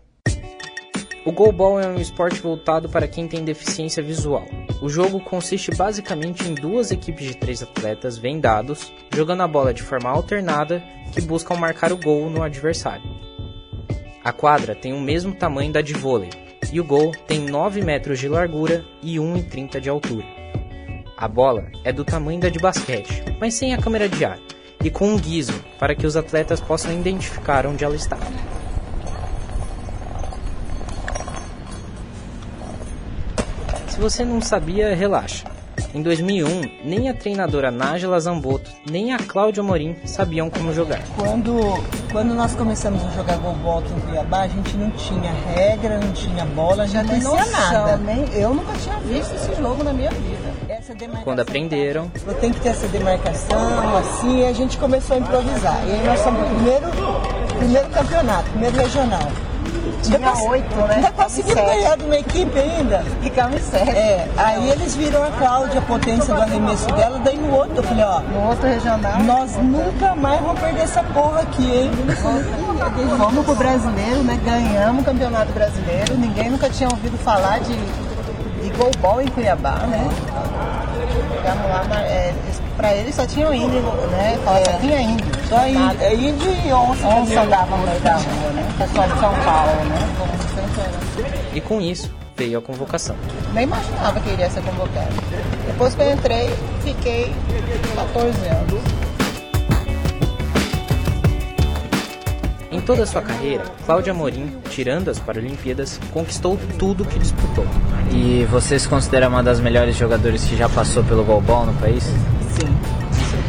O 1.26 1.32
goalball 1.32 1.80
é 1.80 1.88
um 1.88 1.96
esporte 1.96 2.40
voltado 2.40 2.88
para 2.88 3.08
quem 3.08 3.28
tem 3.28 3.44
deficiência 3.44 4.04
visual. 4.04 4.44
O 4.82 4.90
jogo 4.90 5.20
consiste 5.20 5.74
basicamente 5.74 6.48
em 6.48 6.54
duas 6.54 6.92
equipes 6.92 7.26
de 7.26 7.36
três 7.36 7.64
atletas 7.64 8.18
vendados, 8.18 8.92
jogando 9.14 9.42
a 9.42 9.48
bola 9.48 9.74
de 9.74 9.82
forma 9.82 10.10
alternada 10.10 10.84
que 11.14 11.22
buscam 11.22 11.56
marcar 11.56 11.92
o 11.92 11.98
gol 11.98 12.30
no 12.30 12.44
adversário. 12.44 13.10
A 14.24 14.32
quadra 14.32 14.74
tem 14.74 14.94
o 14.94 15.02
mesmo 15.02 15.36
tamanho 15.36 15.74
da 15.74 15.82
de 15.82 15.94
vôlei, 15.94 16.30
e 16.72 16.80
o 16.80 16.84
gol 16.84 17.12
tem 17.28 17.42
9 17.42 17.82
metros 17.82 18.18
de 18.20 18.30
largura 18.30 18.86
e 19.02 19.18
1,30 19.18 19.82
de 19.82 19.90
altura. 19.90 20.26
A 21.18 21.28
bola 21.28 21.66
é 21.84 21.92
do 21.92 22.06
tamanho 22.06 22.40
da 22.40 22.48
de 22.48 22.58
basquete, 22.58 23.22
mas 23.38 23.54
sem 23.54 23.74
a 23.74 23.78
câmera 23.78 24.08
de 24.08 24.24
ar, 24.24 24.40
e 24.82 24.90
com 24.90 25.10
um 25.10 25.20
guiso 25.20 25.54
para 25.78 25.94
que 25.94 26.08
os 26.08 26.16
atletas 26.16 26.62
possam 26.62 26.94
identificar 26.94 27.68
onde 27.68 27.84
ela 27.84 27.98
está. 27.98 28.18
Se 33.90 34.00
você 34.00 34.24
não 34.24 34.40
sabia, 34.40 34.96
relaxa. 34.96 35.53
Em 35.94 36.02
2001, 36.02 36.62
nem 36.84 37.08
a 37.08 37.14
treinadora 37.14 37.70
Nájila 37.70 38.20
Zamboto, 38.20 38.72
nem 38.90 39.14
a 39.14 39.20
Cláudia 39.20 39.62
Morim 39.62 39.96
sabiam 40.06 40.50
como 40.50 40.74
jogar. 40.74 41.00
Quando, 41.16 41.54
quando 42.12 42.34
nós 42.34 42.56
começamos 42.56 43.04
a 43.06 43.10
jogar 43.12 43.38
golbol 43.38 43.78
aqui 43.78 43.94
em 43.94 44.00
Cuiabá, 44.00 44.40
a 44.42 44.48
gente 44.48 44.76
não 44.76 44.90
tinha 44.92 45.32
regra, 45.56 46.00
não 46.00 46.12
tinha 46.14 46.46
bola, 46.46 46.88
já 46.88 47.04
não 47.04 47.14
noção, 47.20 47.52
nada. 47.52 47.98
nem- 47.98 48.26
eu 48.34 48.56
nunca 48.56 48.74
tinha 48.80 48.98
visto 49.02 49.36
esse 49.36 49.54
jogo 49.62 49.84
na 49.84 49.94
minha 49.94 50.10
vida. 50.10 50.52
Essa 50.68 50.96
demarcação, 50.96 51.24
Quando 51.26 51.40
aprenderam, 51.42 52.12
tem 52.42 52.52
que 52.52 52.60
ter 52.60 52.70
essa 52.70 52.88
demarcação, 52.88 53.96
assim, 53.98 54.40
e 54.40 54.46
a 54.48 54.54
gente 54.54 54.78
começou 54.78 55.16
a 55.16 55.20
improvisar. 55.20 55.80
E 55.88 55.92
aí 55.92 56.06
nós 56.08 56.20
fomos 56.22 56.40
pro 56.40 56.56
primeiro, 56.56 56.90
primeiro 57.60 57.88
campeonato, 57.90 58.50
primeiro 58.50 58.78
regional. 58.78 59.32
Cons- 60.12 60.42
oito, 60.50 60.76
né? 60.76 60.96
Ainda 60.96 61.12
conseguimos 61.12 61.54
Sete. 61.54 61.66
ganhar 61.76 61.98
de 61.98 62.04
uma 62.04 62.16
equipe 62.18 62.60
ainda. 62.60 63.04
Ficamos 63.22 63.62
sete. 63.62 63.90
É, 63.90 64.28
aí 64.38 64.70
eles 64.70 64.96
viram 64.96 65.24
a 65.24 65.32
Cláudia, 65.32 65.80
a 65.80 65.82
potência 65.84 66.34
do 66.34 66.42
arremesso 66.42 66.86
dela, 66.94 67.20
daí 67.20 67.38
no 67.38 67.54
outro, 67.56 67.78
eu 67.78 67.84
falei, 67.84 68.04
ó. 68.04 68.20
No 68.20 68.50
outro 68.50 68.68
regional. 68.68 69.20
Nós 69.24 69.56
nunca 69.58 70.16
mais 70.16 70.42
vamos 70.42 70.60
perder 70.60 70.82
essa 70.82 71.04
porra 71.04 71.42
aqui, 71.42 71.66
hein? 71.66 71.92
fomos 73.18 73.46
pro 73.46 73.56
brasileiro, 73.56 74.24
né? 74.24 74.40
Ganhamos 74.44 75.02
o 75.02 75.06
campeonato 75.06 75.52
brasileiro. 75.54 76.16
Ninguém 76.18 76.50
nunca 76.52 76.70
tinha 76.70 76.90
ouvido 76.90 77.18
falar 77.18 77.60
de, 77.62 77.74
de 77.76 78.70
golbol 78.78 79.22
em 79.22 79.28
Cuiabá, 79.28 79.76
né? 79.88 80.08
Chegamos 81.34 81.70
lá, 81.70 82.02
é, 82.02 82.34
pra 82.84 82.94
eles 82.94 83.16
só 83.16 83.26
tinha 83.26 83.56
índio, 83.56 83.82
né? 84.12 84.38
Só, 84.44 84.72
só 84.72 84.78
tinha 84.80 85.02
índio. 85.02 85.26
Só 85.48 85.66
índio, 85.66 86.02
é 86.02 86.14
índio 86.14 86.52
e 86.66 86.74
onça. 86.74 87.08
Onça 87.08 87.42
andavam 87.42 87.78
no 87.78 87.88
meio 87.88 88.00
da 88.02 88.16
rua, 88.16 88.52
né? 88.52 88.74
Pessoal 88.78 89.08
de 89.08 89.20
São 89.22 89.34
Paulo, 89.46 89.72
né? 89.86 91.50
E 91.56 91.62
com 91.62 91.80
isso, 91.80 92.12
veio 92.36 92.60
a 92.60 92.62
convocação. 92.62 93.16
Nem 93.54 93.64
imaginava 93.64 94.20
que 94.20 94.30
iria 94.32 94.50
ser 94.50 94.62
convocado. 94.64 95.16
Depois 95.66 95.96
que 95.96 96.02
eu 96.02 96.12
entrei, 96.12 96.50
fiquei 96.84 97.34
14 97.96 98.48
anos. 98.48 98.84
Em 102.70 102.82
toda 102.82 103.04
a 103.04 103.06
sua 103.06 103.22
carreira, 103.22 103.64
Cláudia 103.86 104.12
Amorim, 104.12 104.58
tirando 104.70 105.08
as 105.08 105.20
Paralimpíadas, 105.20 106.02
conquistou 106.12 106.60
tudo 106.78 107.06
que 107.06 107.18
disputou. 107.18 107.66
E 108.12 108.46
você 108.52 108.78
se 108.78 108.90
considera 108.90 109.30
uma 109.30 109.42
das 109.42 109.62
melhores 109.62 109.96
jogadoras 109.96 110.44
que 110.44 110.58
já 110.58 110.68
passou 110.68 111.02
pelo 111.06 111.24
golbol 111.24 111.66
no 111.66 111.74
país? 111.76 112.04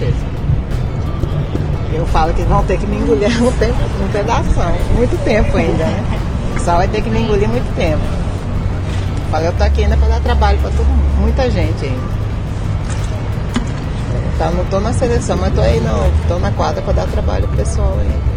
Certeza. 0.05 0.27
Eu 1.95 2.07
falo 2.07 2.35
que 2.35 2.43
vão 2.43 2.65
ter 2.65 2.79
que 2.79 2.87
me 2.87 2.97
engolir 2.97 3.31
um, 3.43 3.53
tempo, 3.53 3.79
um 4.03 4.09
pedação, 4.09 4.73
muito 4.95 5.17
tempo 5.25 5.57
ainda, 5.57 5.85
né? 5.85 6.21
Só 6.65 6.77
vai 6.77 6.89
ter 6.89 7.03
que 7.03 7.11
me 7.11 7.21
engolir 7.21 7.49
muito 7.49 7.75
tempo. 7.77 8.03
Eu 8.03 9.31
falo, 9.31 9.45
eu 9.47 9.53
tô 9.53 9.65
aqui 9.65 9.85
ainda 9.85 9.97
para 9.97 10.09
dar 10.09 10.21
trabalho 10.21 10.59
para 10.59 10.71
todo 10.71 10.87
mundo, 10.87 11.21
muita 11.21 11.51
gente 11.51 11.85
ainda. 11.85 12.25
Então, 14.35 14.51
não 14.53 14.65
tô 14.65 14.81
na 14.81 14.93
seleção, 14.93 15.37
mas 15.37 15.55
tô 15.55 15.61
aí 15.61 15.81
não, 15.81 16.11
tô 16.29 16.39
na 16.41 16.51
quadra 16.53 16.83
para 16.83 16.93
dar 16.93 17.07
trabalho 17.07 17.47
pro 17.49 17.57
pessoal 17.57 17.97
aí. 18.01 18.35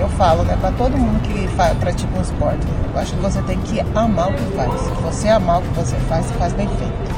Eu 0.00 0.08
falo, 0.10 0.42
né, 0.42 0.56
para 0.60 0.72
todo 0.72 0.96
mundo 0.96 1.20
que 1.22 1.46
faz, 1.56 1.76
pratica 1.78 2.18
um 2.18 2.22
esporte, 2.22 2.66
eu 2.92 3.00
acho 3.00 3.14
que 3.14 3.20
você 3.20 3.40
tem 3.42 3.58
que 3.60 3.80
amar 3.94 4.30
o 4.30 4.34
que 4.34 4.56
faz. 4.56 4.80
Se 4.80 4.90
você 5.02 5.28
amar 5.28 5.58
o 5.58 5.62
que 5.62 5.68
você 5.76 5.96
faz, 6.08 6.26
você 6.26 6.34
faz 6.34 6.52
bem 6.54 6.68
feito. 6.68 7.11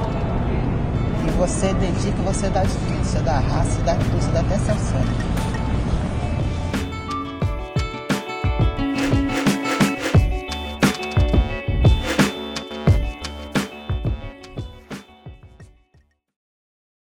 Você 1.45 1.75
dedica, 1.75 2.23
você 2.23 2.49
dá 2.49 2.63
de 2.63 2.73
tudo, 2.73 3.05
você 3.05 3.19
dá 3.21 3.39
raça, 3.39 3.73
você 3.73 3.83
dá 3.83 3.95
tudo, 3.97 4.13
você 4.19 4.31
dá 4.31 4.41
até 4.41 4.57
seu 4.57 4.75
sangue. 4.77 5.35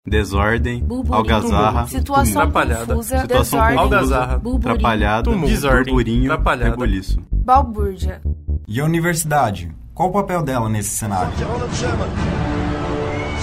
Desordem, 0.06 0.84
Burburinho. 0.84 1.14
algazarra, 1.16 1.86
Situação 1.86 2.42
atrapalhada, 2.42 2.94
confusa, 2.94 3.20
situação 3.20 3.58
desordem, 3.58 3.78
algazarra, 3.78 4.38
burburinho. 4.38 4.74
atrapalhada, 4.74 5.22
Tumulto. 5.22 5.46
desordem, 5.48 5.84
burburinho, 5.94 6.30
Atrapalhada. 6.32 6.70
rebuliço. 6.70 7.22
Balbúrdia. 7.32 8.20
E 8.68 8.80
a 8.80 8.84
universidade? 8.84 9.74
Qual 9.94 10.10
o 10.10 10.12
papel 10.12 10.42
dela 10.42 10.68
nesse 10.68 10.90
cenário? 10.90 11.32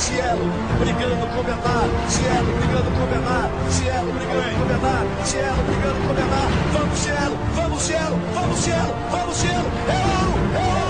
Cielo 0.01 0.51
brigando 0.79 1.27
com 1.27 1.41
o 1.41 1.43
Bernard. 1.43 1.91
Cielo 2.09 2.57
brigando 2.57 2.91
com 2.91 3.03
o 3.03 3.07
Bernard. 3.07 3.51
Cielo 3.69 4.11
brigando 4.11 4.55
com 4.57 4.63
o 4.63 4.65
Bernard. 4.65 5.07
Cielo 5.29 5.63
brigando 5.67 6.01
com 6.01 6.11
o 6.11 6.15
Bernard. 6.15 6.53
Vamos, 6.73 6.99
Cielo. 6.99 7.37
Vamos, 7.55 7.81
Cielo. 7.83 8.19
Vamos, 8.33 8.59
Cielo. 8.59 8.95
Vamos, 9.11 9.37
Cielo. 9.37 9.71
É 9.87 9.93
ouro. 9.93 10.39
É 10.55 10.73
ouro. 10.73 10.80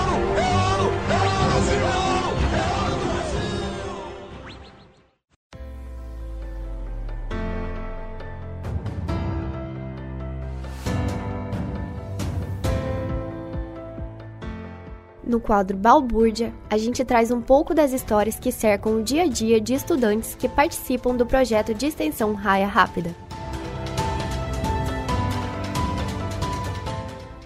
No 15.32 15.40
quadro 15.40 15.78
Balbúrdia, 15.78 16.52
a 16.68 16.76
gente 16.76 17.02
traz 17.06 17.30
um 17.30 17.40
pouco 17.40 17.74
das 17.74 17.94
histórias 17.94 18.38
que 18.38 18.52
cercam 18.52 18.98
o 18.98 19.02
dia 19.02 19.22
a 19.22 19.26
dia 19.26 19.58
de 19.58 19.72
estudantes 19.72 20.34
que 20.34 20.46
participam 20.46 21.16
do 21.16 21.24
projeto 21.24 21.72
de 21.72 21.86
extensão 21.86 22.34
Raia 22.34 22.66
Rápida. 22.66 23.16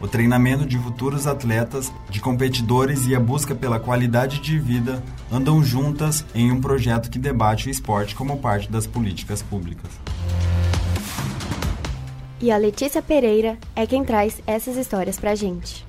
O 0.00 0.08
treinamento 0.08 0.66
de 0.66 0.76
futuros 0.76 1.28
atletas, 1.28 1.92
de 2.10 2.20
competidores 2.20 3.06
e 3.06 3.14
a 3.14 3.20
busca 3.20 3.54
pela 3.54 3.78
qualidade 3.78 4.40
de 4.40 4.58
vida 4.58 5.00
andam 5.30 5.62
juntas 5.62 6.24
em 6.34 6.50
um 6.50 6.60
projeto 6.60 7.08
que 7.08 7.20
debate 7.20 7.68
o 7.68 7.70
esporte 7.70 8.16
como 8.16 8.38
parte 8.38 8.68
das 8.68 8.84
políticas 8.84 9.42
públicas. 9.42 9.92
E 12.40 12.50
a 12.50 12.56
Letícia 12.56 13.00
Pereira 13.00 13.56
é 13.76 13.86
quem 13.86 14.04
traz 14.04 14.42
essas 14.44 14.76
histórias 14.76 15.20
pra 15.20 15.36
gente. 15.36 15.86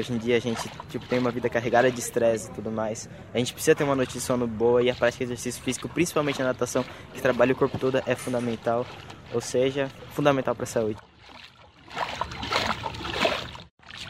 Hoje 0.00 0.14
em 0.14 0.16
dia 0.16 0.38
a 0.38 0.40
gente 0.40 0.66
tipo, 0.88 1.06
tem 1.06 1.18
uma 1.18 1.30
vida 1.30 1.46
carregada 1.50 1.90
de 1.90 2.00
estresse 2.00 2.50
e 2.50 2.54
tudo 2.54 2.70
mais. 2.70 3.06
A 3.34 3.38
gente 3.38 3.52
precisa 3.52 3.74
ter 3.74 3.84
uma 3.84 3.94
noite 3.94 4.14
de 4.14 4.20
sono 4.22 4.46
boa 4.46 4.82
e 4.82 4.88
a 4.88 4.94
prática 4.94 5.26
de 5.26 5.32
exercício 5.34 5.62
físico, 5.62 5.90
principalmente 5.90 6.40
a 6.40 6.44
natação, 6.46 6.82
que 7.12 7.20
trabalha 7.20 7.52
o 7.52 7.54
corpo 7.54 7.78
todo, 7.78 8.02
é 8.06 8.14
fundamental. 8.14 8.86
Ou 9.34 9.42
seja, 9.42 9.90
fundamental 10.12 10.54
para 10.54 10.64
a 10.64 10.66
saúde. 10.66 10.98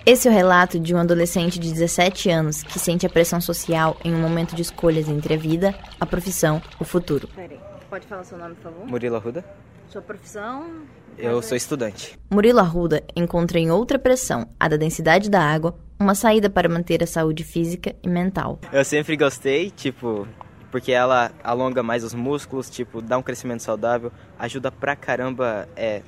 Esse 0.07 0.29
é 0.29 0.31
o 0.31 0.35
relato 0.35 0.79
de 0.79 0.95
um 0.95 0.99
adolescente 0.99 1.59
de 1.59 1.73
17 1.73 2.31
anos 2.31 2.63
que 2.63 2.79
sente 2.79 3.05
a 3.05 3.11
pressão 3.11 3.41
social 3.41 3.97
em 4.05 4.15
um 4.15 4.21
momento 4.21 4.55
de 4.55 4.63
escolhas 4.63 5.09
entre 5.09 5.35
a 5.35 5.37
vida, 5.37 5.75
a 5.99 6.07
profissão, 6.07 6.63
o 6.79 6.85
futuro. 6.85 7.29
Peraí, 7.35 7.59
pode 7.91 8.07
falar 8.07 8.23
seu 8.23 8.39
nome, 8.39 8.55
por 8.55 8.63
favor? 8.63 8.87
Murilo 8.87 9.17
Arruda, 9.17 9.45
Sua 9.89 10.01
profissão? 10.01 10.87
Eu 11.19 11.43
sou 11.43 11.57
estudante. 11.57 12.19
Murilo 12.31 12.61
Arruda 12.61 13.03
encontra 13.15 13.59
em 13.59 13.71
outra 13.71 13.99
pressão, 13.99 14.49
a 14.59 14.69
da 14.69 14.77
densidade 14.77 15.29
da 15.31 15.43
água, 15.43 15.79
uma 15.99 16.15
saída 16.15 16.49
para 16.49 16.69
manter 16.69 17.03
a 17.03 17.07
saúde 17.07 17.45
física 17.45 17.95
e 18.03 18.09
mental. 18.09 18.59
Eu 18.73 18.85
sempre 18.85 19.17
gostei, 19.17 19.71
tipo, 19.71 20.27
porque 20.71 20.93
ela 20.93 21.31
alonga 21.45 21.83
mais 21.83 22.05
os 22.05 22.15
músculos, 22.15 22.71
tipo, 22.71 23.03
dá 23.03 23.19
um 23.19 23.23
crescimento 23.23 23.63
saudável, 23.63 24.11
ajuda 24.39 24.71
pra 24.71 24.97
caramba 24.97 25.69
é, 25.77 26.03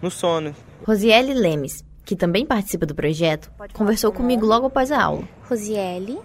no 0.00 0.10
sono. 0.10 0.54
Rosiele 0.86 1.34
Lemes, 1.34 1.84
que 2.04 2.16
também 2.16 2.46
participa 2.46 2.86
do 2.86 2.94
projeto, 2.94 3.50
conversou 3.74 4.10
comigo 4.12 4.46
logo 4.46 4.66
após 4.66 4.90
a 4.90 5.02
aula. 5.02 5.28
Rosiele. 5.48 6.18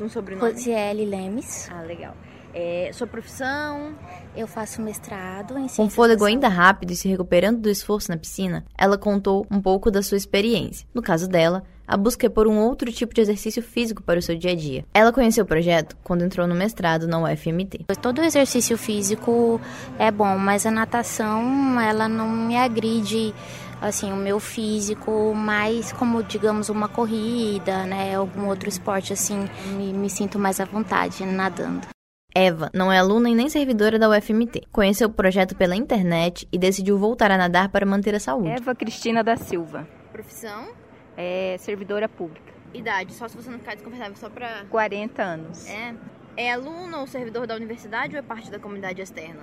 Um 0.00 0.08
sobrenome? 0.08 0.52
Rosiele 0.52 1.04
Lemes. 1.04 1.68
Ah, 1.70 1.82
legal. 1.82 2.14
É, 2.58 2.90
sua 2.94 3.06
profissão? 3.06 3.94
Eu 4.34 4.46
faço 4.46 4.80
mestrado 4.80 5.58
em 5.58 5.62
Com 5.62 5.68
ciências 5.68 5.94
fôlego 5.94 6.22
da 6.22 6.28
ainda 6.28 6.48
rápido 6.48 6.90
e 6.90 6.96
se 6.96 7.06
recuperando 7.06 7.60
do 7.60 7.68
esforço 7.68 8.10
na 8.10 8.16
piscina, 8.16 8.64
ela 8.78 8.96
contou 8.96 9.46
um 9.50 9.60
pouco 9.60 9.90
da 9.90 10.02
sua 10.02 10.16
experiência. 10.16 10.88
No 10.94 11.02
caso 11.02 11.28
dela, 11.28 11.64
a 11.86 11.98
busca 11.98 12.24
é 12.24 12.30
por 12.30 12.46
um 12.46 12.58
outro 12.58 12.90
tipo 12.90 13.12
de 13.12 13.20
exercício 13.20 13.62
físico 13.62 14.02
para 14.02 14.18
o 14.18 14.22
seu 14.22 14.38
dia 14.38 14.52
a 14.52 14.54
dia. 14.54 14.86
Ela 14.94 15.12
conheceu 15.12 15.44
o 15.44 15.46
projeto 15.46 15.98
quando 16.02 16.24
entrou 16.24 16.46
no 16.46 16.54
mestrado 16.54 17.06
na 17.06 17.18
UFMT. 17.18 17.84
Todo 18.00 18.22
exercício 18.22 18.78
físico 18.78 19.60
é 19.98 20.10
bom, 20.10 20.38
mas 20.38 20.64
a 20.64 20.70
natação, 20.70 21.78
ela 21.78 22.08
não 22.08 22.26
me 22.26 22.56
agride 22.56 23.34
assim 23.82 24.10
o 24.10 24.16
meu 24.16 24.40
físico, 24.40 25.34
mais 25.34 25.92
como 25.92 26.22
digamos 26.22 26.70
uma 26.70 26.88
corrida, 26.88 27.84
né, 27.84 28.14
algum 28.14 28.46
outro 28.46 28.66
esporte 28.66 29.12
assim, 29.12 29.46
me, 29.76 29.92
me 29.92 30.08
sinto 30.08 30.38
mais 30.38 30.58
à 30.58 30.64
vontade 30.64 31.22
nadando. 31.26 31.95
Eva 32.36 32.70
não 32.74 32.92
é 32.92 32.98
aluna 32.98 33.30
e 33.30 33.34
nem 33.34 33.48
servidora 33.48 33.98
da 33.98 34.10
UFMT. 34.10 34.64
Conheceu 34.70 35.08
o 35.08 35.10
projeto 35.10 35.56
pela 35.56 35.74
internet 35.74 36.46
e 36.52 36.58
decidiu 36.58 36.98
voltar 36.98 37.30
a 37.30 37.38
nadar 37.38 37.70
para 37.70 37.86
manter 37.86 38.14
a 38.14 38.20
saúde. 38.20 38.50
Eva 38.50 38.74
Cristina 38.74 39.24
da 39.24 39.38
Silva. 39.38 39.88
Profissão? 40.12 40.68
É 41.16 41.56
servidora 41.58 42.06
pública. 42.10 42.52
Idade, 42.74 43.14
só 43.14 43.26
se 43.26 43.34
você 43.34 43.48
não 43.48 43.58
ficar 43.58 43.72
desconfortável 43.72 44.14
só 44.16 44.28
pra 44.28 44.66
40 44.68 45.22
anos. 45.22 45.66
É. 45.66 45.94
É 46.36 46.52
aluno 46.52 46.98
ou 46.98 47.06
servidor 47.06 47.46
da 47.46 47.56
universidade 47.56 48.14
ou 48.14 48.18
é 48.18 48.22
parte 48.22 48.50
da 48.50 48.58
comunidade 48.58 49.00
externa? 49.00 49.40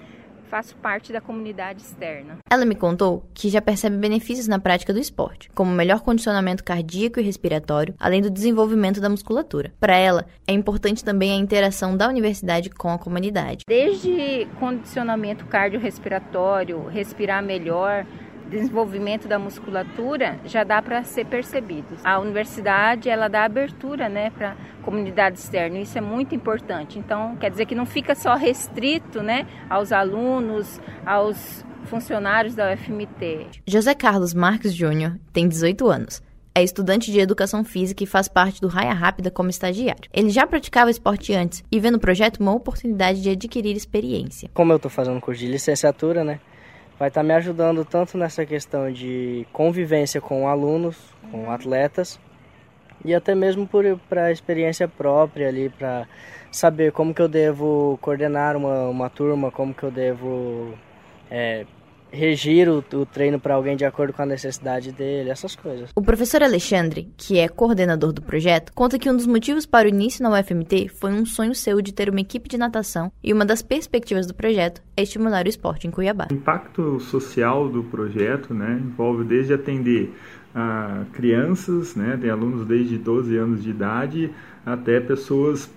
Faço 0.53 0.75
parte 0.75 1.11
da 1.11 1.19
comunidade 1.19 1.81
externa. 1.81 2.37
Ela 2.47 2.63
me 2.63 2.75
contou 2.75 3.27
que 3.33 3.49
já 3.49 3.59
percebe 3.59 3.97
benefícios 3.97 4.47
na 4.47 4.59
prática 4.59 4.93
do 4.93 4.99
esporte, 4.99 5.49
como 5.55 5.71
melhor 5.71 6.01
condicionamento 6.01 6.63
cardíaco 6.63 7.19
e 7.19 7.23
respiratório, 7.23 7.95
além 7.99 8.21
do 8.21 8.29
desenvolvimento 8.29 9.01
da 9.01 9.09
musculatura. 9.09 9.73
Para 9.79 9.97
ela, 9.97 10.27
é 10.47 10.53
importante 10.53 11.03
também 11.03 11.31
a 11.31 11.41
interação 11.41 11.97
da 11.97 12.07
universidade 12.07 12.69
com 12.69 12.89
a 12.89 12.99
comunidade. 12.99 13.63
Desde 13.67 14.47
condicionamento 14.59 15.43
cardiorrespiratório, 15.45 16.85
respirar 16.85 17.41
melhor, 17.41 18.05
desenvolvimento 18.53 19.27
da 19.27 19.39
musculatura, 19.39 20.39
já 20.45 20.63
dá 20.63 20.81
para 20.81 21.03
ser 21.03 21.25
percebido. 21.25 21.97
A 22.03 22.19
universidade, 22.19 23.09
ela 23.09 23.27
dá 23.27 23.43
abertura, 23.43 24.07
né, 24.07 24.29
para 24.29 24.55
comunidade 24.83 25.39
externa. 25.39 25.79
Isso 25.79 25.97
é 25.97 26.01
muito 26.01 26.35
importante. 26.35 26.99
Então, 26.99 27.35
quer 27.37 27.49
dizer 27.49 27.65
que 27.65 27.75
não 27.75 27.85
fica 27.85 28.15
só 28.15 28.35
restrito, 28.35 29.21
né, 29.21 29.45
aos 29.69 29.91
alunos, 29.91 30.79
aos 31.05 31.65
funcionários 31.85 32.55
da 32.55 32.71
UFMT. 32.73 33.47
José 33.67 33.93
Carlos 33.93 34.33
Marques 34.33 34.73
Júnior 34.73 35.17
tem 35.33 35.47
18 35.47 35.87
anos. 35.89 36.21
é 36.55 36.63
estudante 36.63 37.11
de 37.11 37.19
educação 37.19 37.63
física 37.63 38.03
e 38.03 38.07
faz 38.07 38.27
parte 38.27 38.61
do 38.61 38.67
Raia 38.67 38.93
Rápida 38.93 39.31
como 39.31 39.49
estagiário. 39.49 40.07
Ele 40.13 40.29
já 40.29 40.45
praticava 40.45 40.91
esporte 40.91 41.33
antes 41.33 41.63
e 41.71 41.79
vê 41.79 41.89
no 41.89 41.99
projeto 41.99 42.39
uma 42.39 42.53
oportunidade 42.53 43.21
de 43.23 43.29
adquirir 43.31 43.75
experiência. 43.75 44.49
Como 44.53 44.71
eu 44.71 44.75
estou 44.77 44.91
fazendo 44.91 45.19
curso 45.19 45.39
de 45.39 45.47
licenciatura, 45.47 46.23
né? 46.23 46.39
Vai 46.99 47.07
estar 47.07 47.21
tá 47.21 47.27
me 47.27 47.33
ajudando 47.33 47.83
tanto 47.83 48.17
nessa 48.17 48.45
questão 48.45 48.91
de 48.91 49.45
convivência 49.51 50.21
com 50.21 50.47
alunos, 50.47 50.97
com 51.31 51.51
atletas, 51.51 52.19
e 53.03 53.13
até 53.13 53.35
mesmo 53.35 53.67
para 54.07 54.25
a 54.25 54.31
experiência 54.31 54.87
própria 54.87 55.47
ali, 55.47 55.69
para 55.69 56.07
saber 56.51 56.91
como 56.91 57.13
que 57.13 57.21
eu 57.21 57.27
devo 57.27 57.97
coordenar 58.01 58.55
uma, 58.55 58.87
uma 58.87 59.09
turma, 59.09 59.51
como 59.51 59.73
que 59.73 59.83
eu 59.83 59.91
devo 59.91 60.73
é, 61.29 61.65
regir 62.13 62.69
o, 62.69 62.83
o 62.93 63.05
treino 63.05 63.39
para 63.39 63.55
alguém 63.55 63.75
de 63.75 63.83
acordo 63.83 64.13
com 64.13 64.21
a 64.21 64.25
necessidade 64.25 64.91
dele, 64.91 65.29
essas 65.29 65.55
coisas. 65.55 65.89
O 65.95 66.01
professor 66.01 66.43
Alexandre, 66.43 67.09
que 67.17 67.39
é 67.39 67.49
coordenador 67.49 68.13
do 68.13 68.21
projeto, 68.21 68.71
conta 68.73 68.99
que 68.99 69.09
um 69.09 69.15
dos 69.15 69.25
motivos 69.25 69.65
para 69.65 69.87
o 69.87 69.89
início 69.89 70.23
na 70.23 70.29
UFMT 70.29 70.89
foi 70.89 71.11
um 71.11 71.25
sonho 71.25 71.55
seu 71.55 71.81
de 71.81 71.91
ter 71.91 72.09
uma 72.09 72.21
equipe 72.21 72.47
de 72.47 72.57
natação 72.57 73.11
e 73.23 73.33
uma 73.33 73.43
das 73.43 73.61
perspectivas 73.61 74.27
do 74.27 74.33
projeto 74.33 74.81
é 74.95 75.01
estimular 75.01 75.45
o 75.45 75.49
esporte 75.49 75.87
em 75.87 75.91
Cuiabá. 75.91 76.27
O 76.29 76.33
impacto 76.33 76.99
social 76.99 77.67
do 77.67 77.83
projeto 77.83 78.53
né, 78.53 78.79
envolve 78.81 79.23
desde 79.23 79.53
atender 79.53 80.13
a 80.53 81.05
crianças, 81.13 81.95
né, 81.95 82.17
tem 82.21 82.29
alunos 82.29 82.67
desde 82.67 82.97
12 82.97 83.35
anos 83.35 83.63
de 83.63 83.71
idade 83.71 84.31
até 84.63 84.99
pessoas 84.99 85.69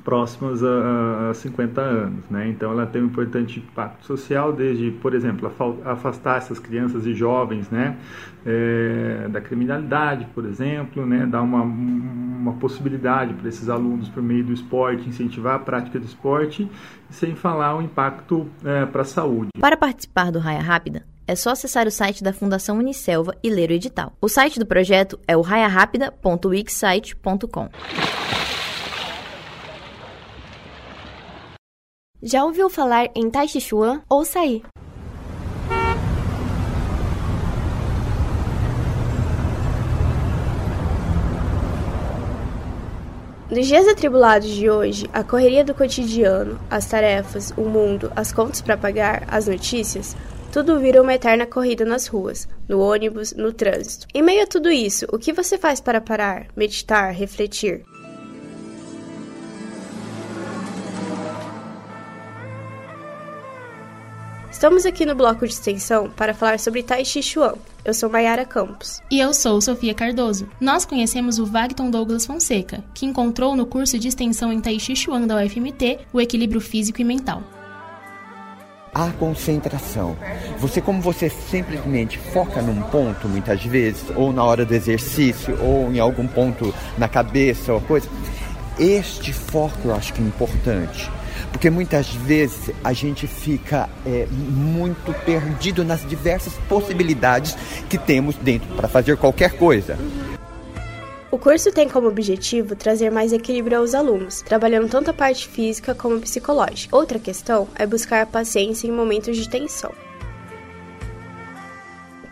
próximas 0.00 0.62
a, 0.62 1.30
a 1.30 1.34
50 1.34 1.80
anos. 1.80 2.24
Né? 2.30 2.48
Então, 2.48 2.70
ela 2.72 2.86
tem 2.86 3.02
um 3.02 3.06
importante 3.06 3.60
impacto 3.60 4.06
social, 4.06 4.52
desde, 4.52 4.90
por 4.90 5.14
exemplo, 5.14 5.50
afastar 5.84 6.38
essas 6.38 6.58
crianças 6.58 7.06
e 7.06 7.14
jovens 7.14 7.70
né? 7.70 7.96
É, 8.44 9.28
da 9.30 9.40
criminalidade, 9.40 10.26
por 10.34 10.44
exemplo, 10.44 11.06
né? 11.06 11.24
dar 11.26 11.42
uma, 11.42 11.62
uma 11.62 12.54
possibilidade 12.54 13.34
para 13.34 13.48
esses 13.48 13.68
alunos, 13.68 14.08
por 14.08 14.20
meio 14.22 14.44
do 14.44 14.52
esporte, 14.52 15.08
incentivar 15.08 15.54
a 15.54 15.58
prática 15.58 15.98
do 15.98 16.04
esporte, 16.04 16.70
sem 17.08 17.34
falar 17.36 17.76
o 17.76 17.82
impacto 17.82 18.48
é, 18.64 18.84
para 18.86 19.02
a 19.02 19.04
saúde. 19.04 19.50
Para 19.60 19.76
participar 19.76 20.32
do 20.32 20.40
Raia 20.40 20.60
Rápida, 20.60 21.04
é 21.26 21.34
só 21.36 21.50
acessar 21.50 21.86
o 21.86 21.90
site 21.90 22.24
da 22.24 22.32
Fundação 22.32 22.78
Unicelva 22.78 23.34
e 23.42 23.50
ler 23.50 23.68
o 23.70 23.74
edital. 23.74 24.12
O 24.20 24.28
site 24.28 24.58
do 24.58 24.66
projeto 24.66 25.18
é 25.26 25.34
o 25.36 25.40
raiarapida.wixsite.com. 25.40 27.68
Já 32.24 32.44
ouviu 32.44 32.70
falar 32.70 33.10
em 33.16 33.28
Tai 33.28 33.48
Chi 33.48 33.60
Chuan 33.60 34.00
ou 34.08 34.24
Sai? 34.24 34.62
Nos 43.50 43.66
dias 43.66 43.88
atribulados 43.88 44.48
de 44.48 44.70
hoje, 44.70 45.10
a 45.12 45.24
correria 45.24 45.64
do 45.64 45.74
cotidiano, 45.74 46.60
as 46.70 46.86
tarefas, 46.86 47.52
o 47.56 47.62
mundo, 47.62 48.12
as 48.14 48.32
contas 48.32 48.62
para 48.62 48.76
pagar, 48.76 49.24
as 49.26 49.48
notícias, 49.48 50.16
tudo 50.52 50.78
vira 50.78 51.02
uma 51.02 51.14
eterna 51.14 51.44
corrida 51.44 51.84
nas 51.84 52.06
ruas, 52.06 52.46
no 52.68 52.78
ônibus, 52.78 53.32
no 53.32 53.52
trânsito. 53.52 54.06
Em 54.14 54.22
meio 54.22 54.44
a 54.44 54.46
tudo 54.46 54.70
isso, 54.70 55.06
o 55.12 55.18
que 55.18 55.32
você 55.32 55.58
faz 55.58 55.80
para 55.80 56.00
parar, 56.00 56.46
meditar, 56.54 57.12
refletir? 57.12 57.84
Estamos 64.62 64.86
aqui 64.86 65.04
no 65.04 65.16
bloco 65.16 65.44
de 65.44 65.52
extensão 65.52 66.08
para 66.08 66.32
falar 66.32 66.56
sobre 66.60 66.84
Tai 66.84 67.04
Chi 67.04 67.20
Chuan. 67.20 67.54
Eu 67.84 67.92
sou 67.92 68.08
Mayara 68.08 68.44
Campos. 68.44 69.02
E 69.10 69.18
eu 69.18 69.34
sou 69.34 69.60
Sofia 69.60 69.92
Cardoso. 69.92 70.48
Nós 70.60 70.84
conhecemos 70.84 71.40
o 71.40 71.46
Wagton 71.46 71.90
Douglas 71.90 72.24
Fonseca, 72.24 72.78
que 72.94 73.04
encontrou 73.04 73.56
no 73.56 73.66
curso 73.66 73.98
de 73.98 74.06
extensão 74.06 74.52
em 74.52 74.60
Tai 74.60 74.78
Chi 74.78 74.94
Chuan 74.94 75.22
da 75.22 75.34
UFMT 75.42 75.98
o 76.12 76.20
equilíbrio 76.20 76.60
físico 76.60 77.00
e 77.00 77.04
mental. 77.04 77.42
A 78.94 79.10
concentração. 79.10 80.16
Você, 80.58 80.80
como 80.80 81.02
você 81.02 81.28
simplesmente 81.28 82.16
foca 82.16 82.62
num 82.62 82.82
ponto, 82.82 83.28
muitas 83.28 83.64
vezes, 83.64 84.04
ou 84.14 84.32
na 84.32 84.44
hora 84.44 84.64
do 84.64 84.72
exercício, 84.72 85.58
ou 85.60 85.92
em 85.92 85.98
algum 85.98 86.28
ponto 86.28 86.72
na 86.96 87.08
cabeça, 87.08 87.72
ou 87.72 87.80
coisa, 87.80 88.08
este 88.78 89.32
foco 89.32 89.88
eu 89.88 89.94
acho 89.96 90.12
que 90.12 90.22
é 90.22 90.24
importante 90.24 91.10
porque 91.52 91.70
muitas 91.70 92.08
vezes 92.08 92.70
a 92.82 92.92
gente 92.92 93.26
fica 93.26 93.88
é, 94.04 94.26
muito 94.30 95.12
perdido 95.24 95.84
nas 95.84 96.04
diversas 96.08 96.54
possibilidades 96.68 97.56
que 97.88 97.98
temos 97.98 98.34
dentro 98.36 98.74
para 98.74 98.88
fazer 98.88 99.16
qualquer 99.16 99.56
coisa. 99.56 99.96
O 101.30 101.38
curso 101.38 101.70
tem 101.70 101.88
como 101.88 102.08
objetivo 102.08 102.74
trazer 102.74 103.10
mais 103.10 103.32
equilíbrio 103.32 103.78
aos 103.78 103.94
alunos, 103.94 104.42
trabalhando 104.42 104.88
tanto 104.88 105.10
a 105.10 105.14
parte 105.14 105.46
física 105.48 105.94
como 105.94 106.20
psicológica. 106.20 106.94
Outra 106.94 107.18
questão 107.18 107.68
é 107.74 107.86
buscar 107.86 108.22
a 108.22 108.26
paciência 108.26 108.86
em 108.86 108.92
momentos 108.92 109.36
de 109.36 109.48
tensão. 109.48 109.92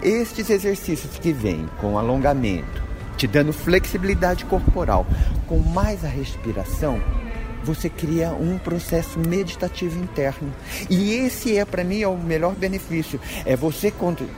Estes 0.02 0.50
exercícios 0.50 1.18
que 1.18 1.32
vêm 1.32 1.68
com 1.80 1.98
alongamento, 1.98 2.82
te 3.16 3.26
dando 3.26 3.52
flexibilidade 3.52 4.44
corporal, 4.46 5.06
com 5.46 5.58
mais 5.58 6.04
a 6.04 6.08
respiração, 6.08 7.00
você 7.62 7.88
cria 7.88 8.30
um 8.30 8.58
processo 8.58 9.18
meditativo 9.18 9.98
interno. 9.98 10.52
E 10.88 11.12
esse 11.14 11.56
é 11.56 11.64
para 11.64 11.84
mim 11.84 12.00
é 12.00 12.08
o 12.08 12.16
melhor 12.16 12.54
benefício. 12.54 13.20
É 13.44 13.56
você 13.56 13.90
quando 13.90 14.28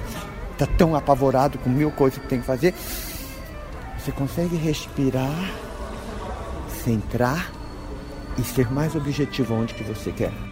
está 0.52 0.66
tão 0.66 0.94
apavorado 0.94 1.58
com 1.58 1.70
mil 1.70 1.90
coisas 1.90 2.20
que 2.20 2.28
tem 2.28 2.40
que 2.40 2.46
fazer, 2.46 2.74
você 3.98 4.12
consegue 4.12 4.56
respirar, 4.56 5.50
centrar 6.84 7.52
e 8.38 8.42
ser 8.42 8.70
mais 8.72 8.94
objetivo 8.94 9.54
onde 9.54 9.74
que 9.74 9.84
você 9.84 10.10
quer. 10.10 10.51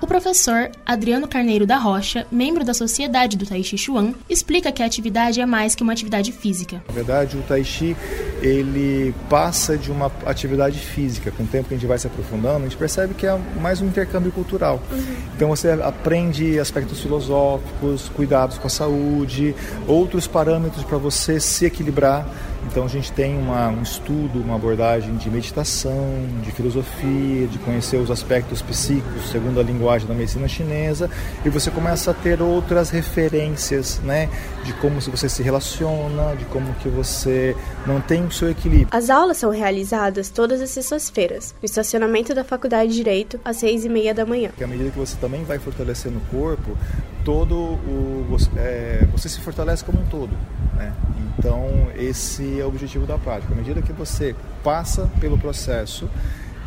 O 0.00 0.06
professor 0.06 0.70
Adriano 0.86 1.26
Carneiro 1.26 1.66
da 1.66 1.76
Rocha, 1.76 2.24
membro 2.30 2.64
da 2.64 2.72
Sociedade 2.72 3.36
do 3.36 3.44
Tai 3.44 3.60
Chi 3.64 3.76
Chuan, 3.76 4.14
explica 4.30 4.70
que 4.70 4.80
a 4.80 4.86
atividade 4.86 5.40
é 5.40 5.46
mais 5.46 5.74
que 5.74 5.82
uma 5.82 5.92
atividade 5.92 6.30
física. 6.30 6.80
Na 6.86 6.94
verdade, 6.94 7.36
o 7.36 7.42
Tai 7.42 7.64
Chi 7.64 7.96
ele 8.40 9.12
passa 9.28 9.76
de 9.76 9.90
uma 9.90 10.10
atividade 10.24 10.78
física. 10.78 11.32
Com 11.32 11.42
o 11.42 11.46
tempo 11.46 11.68
que 11.68 11.74
a 11.74 11.76
gente 11.76 11.86
vai 11.86 11.98
se 11.98 12.06
aprofundando, 12.06 12.58
a 12.58 12.68
gente 12.68 12.76
percebe 12.76 13.12
que 13.14 13.26
é 13.26 13.36
mais 13.60 13.80
um 13.80 13.86
intercâmbio 13.86 14.30
cultural. 14.30 14.80
Uhum. 14.90 15.16
Então 15.34 15.48
você 15.48 15.70
aprende 15.70 16.60
aspectos 16.60 17.00
filosóficos, 17.00 18.08
cuidados 18.10 18.56
com 18.56 18.68
a 18.68 18.70
saúde, 18.70 19.52
outros 19.86 20.28
parâmetros 20.28 20.84
para 20.84 20.98
você 20.98 21.40
se 21.40 21.64
equilibrar 21.64 22.24
então 22.70 22.84
a 22.84 22.88
gente 22.88 23.10
tem 23.12 23.36
uma, 23.36 23.68
um 23.68 23.82
estudo, 23.82 24.40
uma 24.40 24.56
abordagem 24.56 25.16
de 25.16 25.30
meditação, 25.30 26.14
de 26.42 26.52
filosofia, 26.52 27.46
de 27.46 27.58
conhecer 27.58 27.96
os 27.96 28.10
aspectos 28.10 28.60
psíquicos 28.60 29.30
segundo 29.30 29.58
a 29.58 29.62
linguagem 29.62 30.06
da 30.06 30.14
medicina 30.14 30.46
chinesa 30.46 31.10
e 31.44 31.48
você 31.48 31.70
começa 31.70 32.10
a 32.10 32.14
ter 32.14 32.42
outras 32.42 32.90
referências, 32.90 34.00
né, 34.04 34.28
de 34.64 34.72
como 34.74 35.00
você 35.00 35.28
se 35.28 35.42
relaciona, 35.42 36.36
de 36.36 36.44
como 36.46 36.74
que 36.74 36.88
você 36.88 37.56
mantém 37.86 38.24
o 38.24 38.30
seu 38.30 38.50
equilíbrio. 38.50 38.88
As 38.90 39.08
aulas 39.08 39.38
são 39.38 39.50
realizadas 39.50 40.28
todas 40.28 40.60
as 40.60 40.70
sextas-feiras 40.70 41.54
no 41.60 41.66
estacionamento 41.66 42.34
da 42.34 42.44
Faculdade 42.44 42.90
de 42.90 42.96
Direito 42.96 43.40
às 43.44 43.56
seis 43.56 43.84
e 43.84 43.88
meia 43.88 44.12
da 44.12 44.26
manhã. 44.26 44.50
à 44.62 44.66
medida 44.66 44.90
que 44.90 44.98
você 44.98 45.16
também 45.16 45.42
vai 45.44 45.58
fortalecendo 45.58 46.18
o 46.18 46.20
corpo, 46.30 46.76
todo 47.24 47.54
o 47.54 48.26
você, 48.28 48.50
é, 48.56 49.06
você 49.10 49.28
se 49.28 49.40
fortalece 49.40 49.84
como 49.84 50.00
um 50.00 50.06
todo, 50.06 50.32
né? 50.76 50.92
Então, 51.36 51.88
esse 51.96 52.60
é 52.60 52.64
o 52.64 52.68
objetivo 52.68 53.06
da 53.06 53.18
prática. 53.18 53.52
À 53.52 53.56
medida 53.56 53.82
que 53.82 53.92
você 53.92 54.34
passa 54.62 55.10
pelo 55.20 55.38
processo 55.38 56.08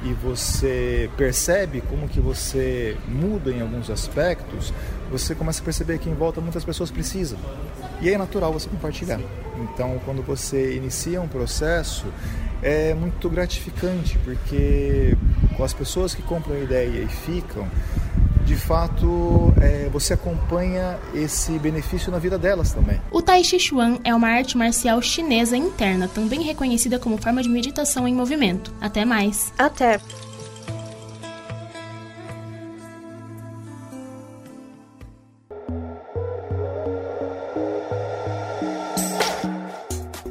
e 0.03 0.13
você 0.13 1.09
percebe 1.15 1.81
como 1.81 2.07
que 2.07 2.19
você 2.19 2.97
muda 3.07 3.51
em 3.51 3.61
alguns 3.61 3.89
aspectos, 3.89 4.73
você 5.09 5.35
começa 5.35 5.61
a 5.61 5.65
perceber 5.65 5.99
que 5.99 6.09
em 6.09 6.13
volta 6.13 6.41
muitas 6.41 6.63
pessoas 6.63 6.89
precisam. 6.89 7.37
E 8.01 8.09
é 8.09 8.17
natural 8.17 8.51
você 8.51 8.67
compartilhar. 8.67 9.19
Então, 9.57 9.99
quando 10.05 10.23
você 10.23 10.75
inicia 10.75 11.21
um 11.21 11.27
processo, 11.27 12.05
é 12.63 12.93
muito 12.93 13.29
gratificante, 13.29 14.17
porque 14.19 15.15
com 15.55 15.63
as 15.63 15.73
pessoas 15.73 16.15
que 16.15 16.21
compram 16.21 16.55
a 16.55 16.59
ideia 16.59 17.03
e 17.03 17.07
ficam, 17.07 17.67
de 18.45 18.55
fato 18.55 19.53
é, 19.61 19.89
você 19.89 20.13
acompanha 20.13 20.97
esse 21.13 21.57
benefício 21.59 22.11
na 22.11 22.19
vida 22.19 22.37
delas 22.37 22.73
também. 22.73 22.99
O 23.11 23.21
Tai 23.21 23.43
Chi 23.43 23.59
Chuan 23.59 23.99
é 24.03 24.13
uma 24.13 24.27
arte 24.27 24.57
marcial 24.57 25.01
chinesa 25.01 25.55
interna, 25.55 26.07
também 26.07 26.41
reconhecida 26.41 26.99
como 26.99 27.17
forma 27.17 27.41
de 27.41 27.49
meditação 27.49 28.07
em 28.07 28.13
movimento. 28.13 28.73
Até 28.81 29.05
mais. 29.05 29.53
Até. 29.57 29.99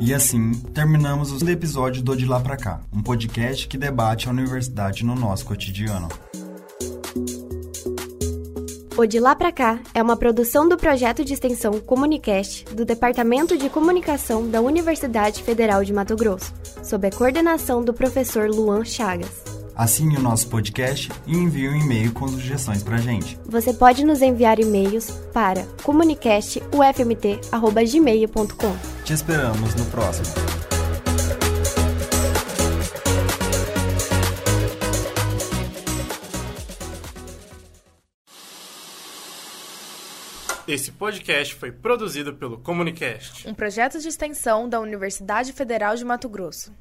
E 0.03 0.15
assim, 0.15 0.53
terminamos 0.75 1.31
o 1.31 1.49
episódio 1.49 2.03
do 2.03 2.17
De 2.17 2.27
Lá 2.27 2.41
Pra 2.41 2.57
Cá, 2.57 2.81
um 2.93 3.01
podcast 3.01 3.69
que 3.69 3.79
debate 3.79 4.27
a 4.27 4.31
universidade 4.33 5.05
no 5.05 5.15
nosso 5.15 5.45
cotidiano. 5.45 6.09
O 9.01 9.07
De 9.07 9.19
Lá 9.19 9.35
Pra 9.35 9.51
Cá 9.51 9.81
é 9.95 10.03
uma 10.03 10.15
produção 10.15 10.69
do 10.69 10.77
projeto 10.77 11.25
de 11.25 11.33
extensão 11.33 11.81
Comunicast 11.81 12.67
do 12.67 12.85
Departamento 12.85 13.57
de 13.57 13.71
Comunicação 13.71 14.47
da 14.47 14.61
Universidade 14.61 15.43
Federal 15.43 15.83
de 15.83 15.91
Mato 15.91 16.15
Grosso, 16.15 16.53
sob 16.83 17.07
a 17.07 17.11
coordenação 17.11 17.83
do 17.83 17.95
professor 17.95 18.51
Luan 18.51 18.85
Chagas. 18.85 19.43
Assine 19.75 20.19
o 20.19 20.21
nosso 20.21 20.49
podcast 20.49 21.11
e 21.27 21.35
envie 21.35 21.71
um 21.71 21.77
e-mail 21.77 22.13
com 22.13 22.29
sugestões 22.29 22.83
pra 22.83 22.99
gente. 22.99 23.39
Você 23.47 23.73
pode 23.73 24.05
nos 24.05 24.21
enviar 24.21 24.59
e-mails 24.59 25.11
para 25.33 25.65
comunicastufmt.gmail.com. 25.83 28.77
Te 29.03 29.15
esperamos 29.15 29.75
no 29.77 29.87
próximo. 29.87 30.27
Esse 40.71 40.93
podcast 40.93 41.57
foi 41.57 41.73
produzido 41.73 42.33
pelo 42.33 42.57
Comunicast, 42.57 43.45
um 43.49 43.53
projeto 43.53 43.99
de 43.99 44.07
extensão 44.07 44.69
da 44.69 44.79
Universidade 44.79 45.53
Federal 45.53 45.97
de 45.97 46.05
Mato 46.05 46.29
Grosso. 46.29 46.73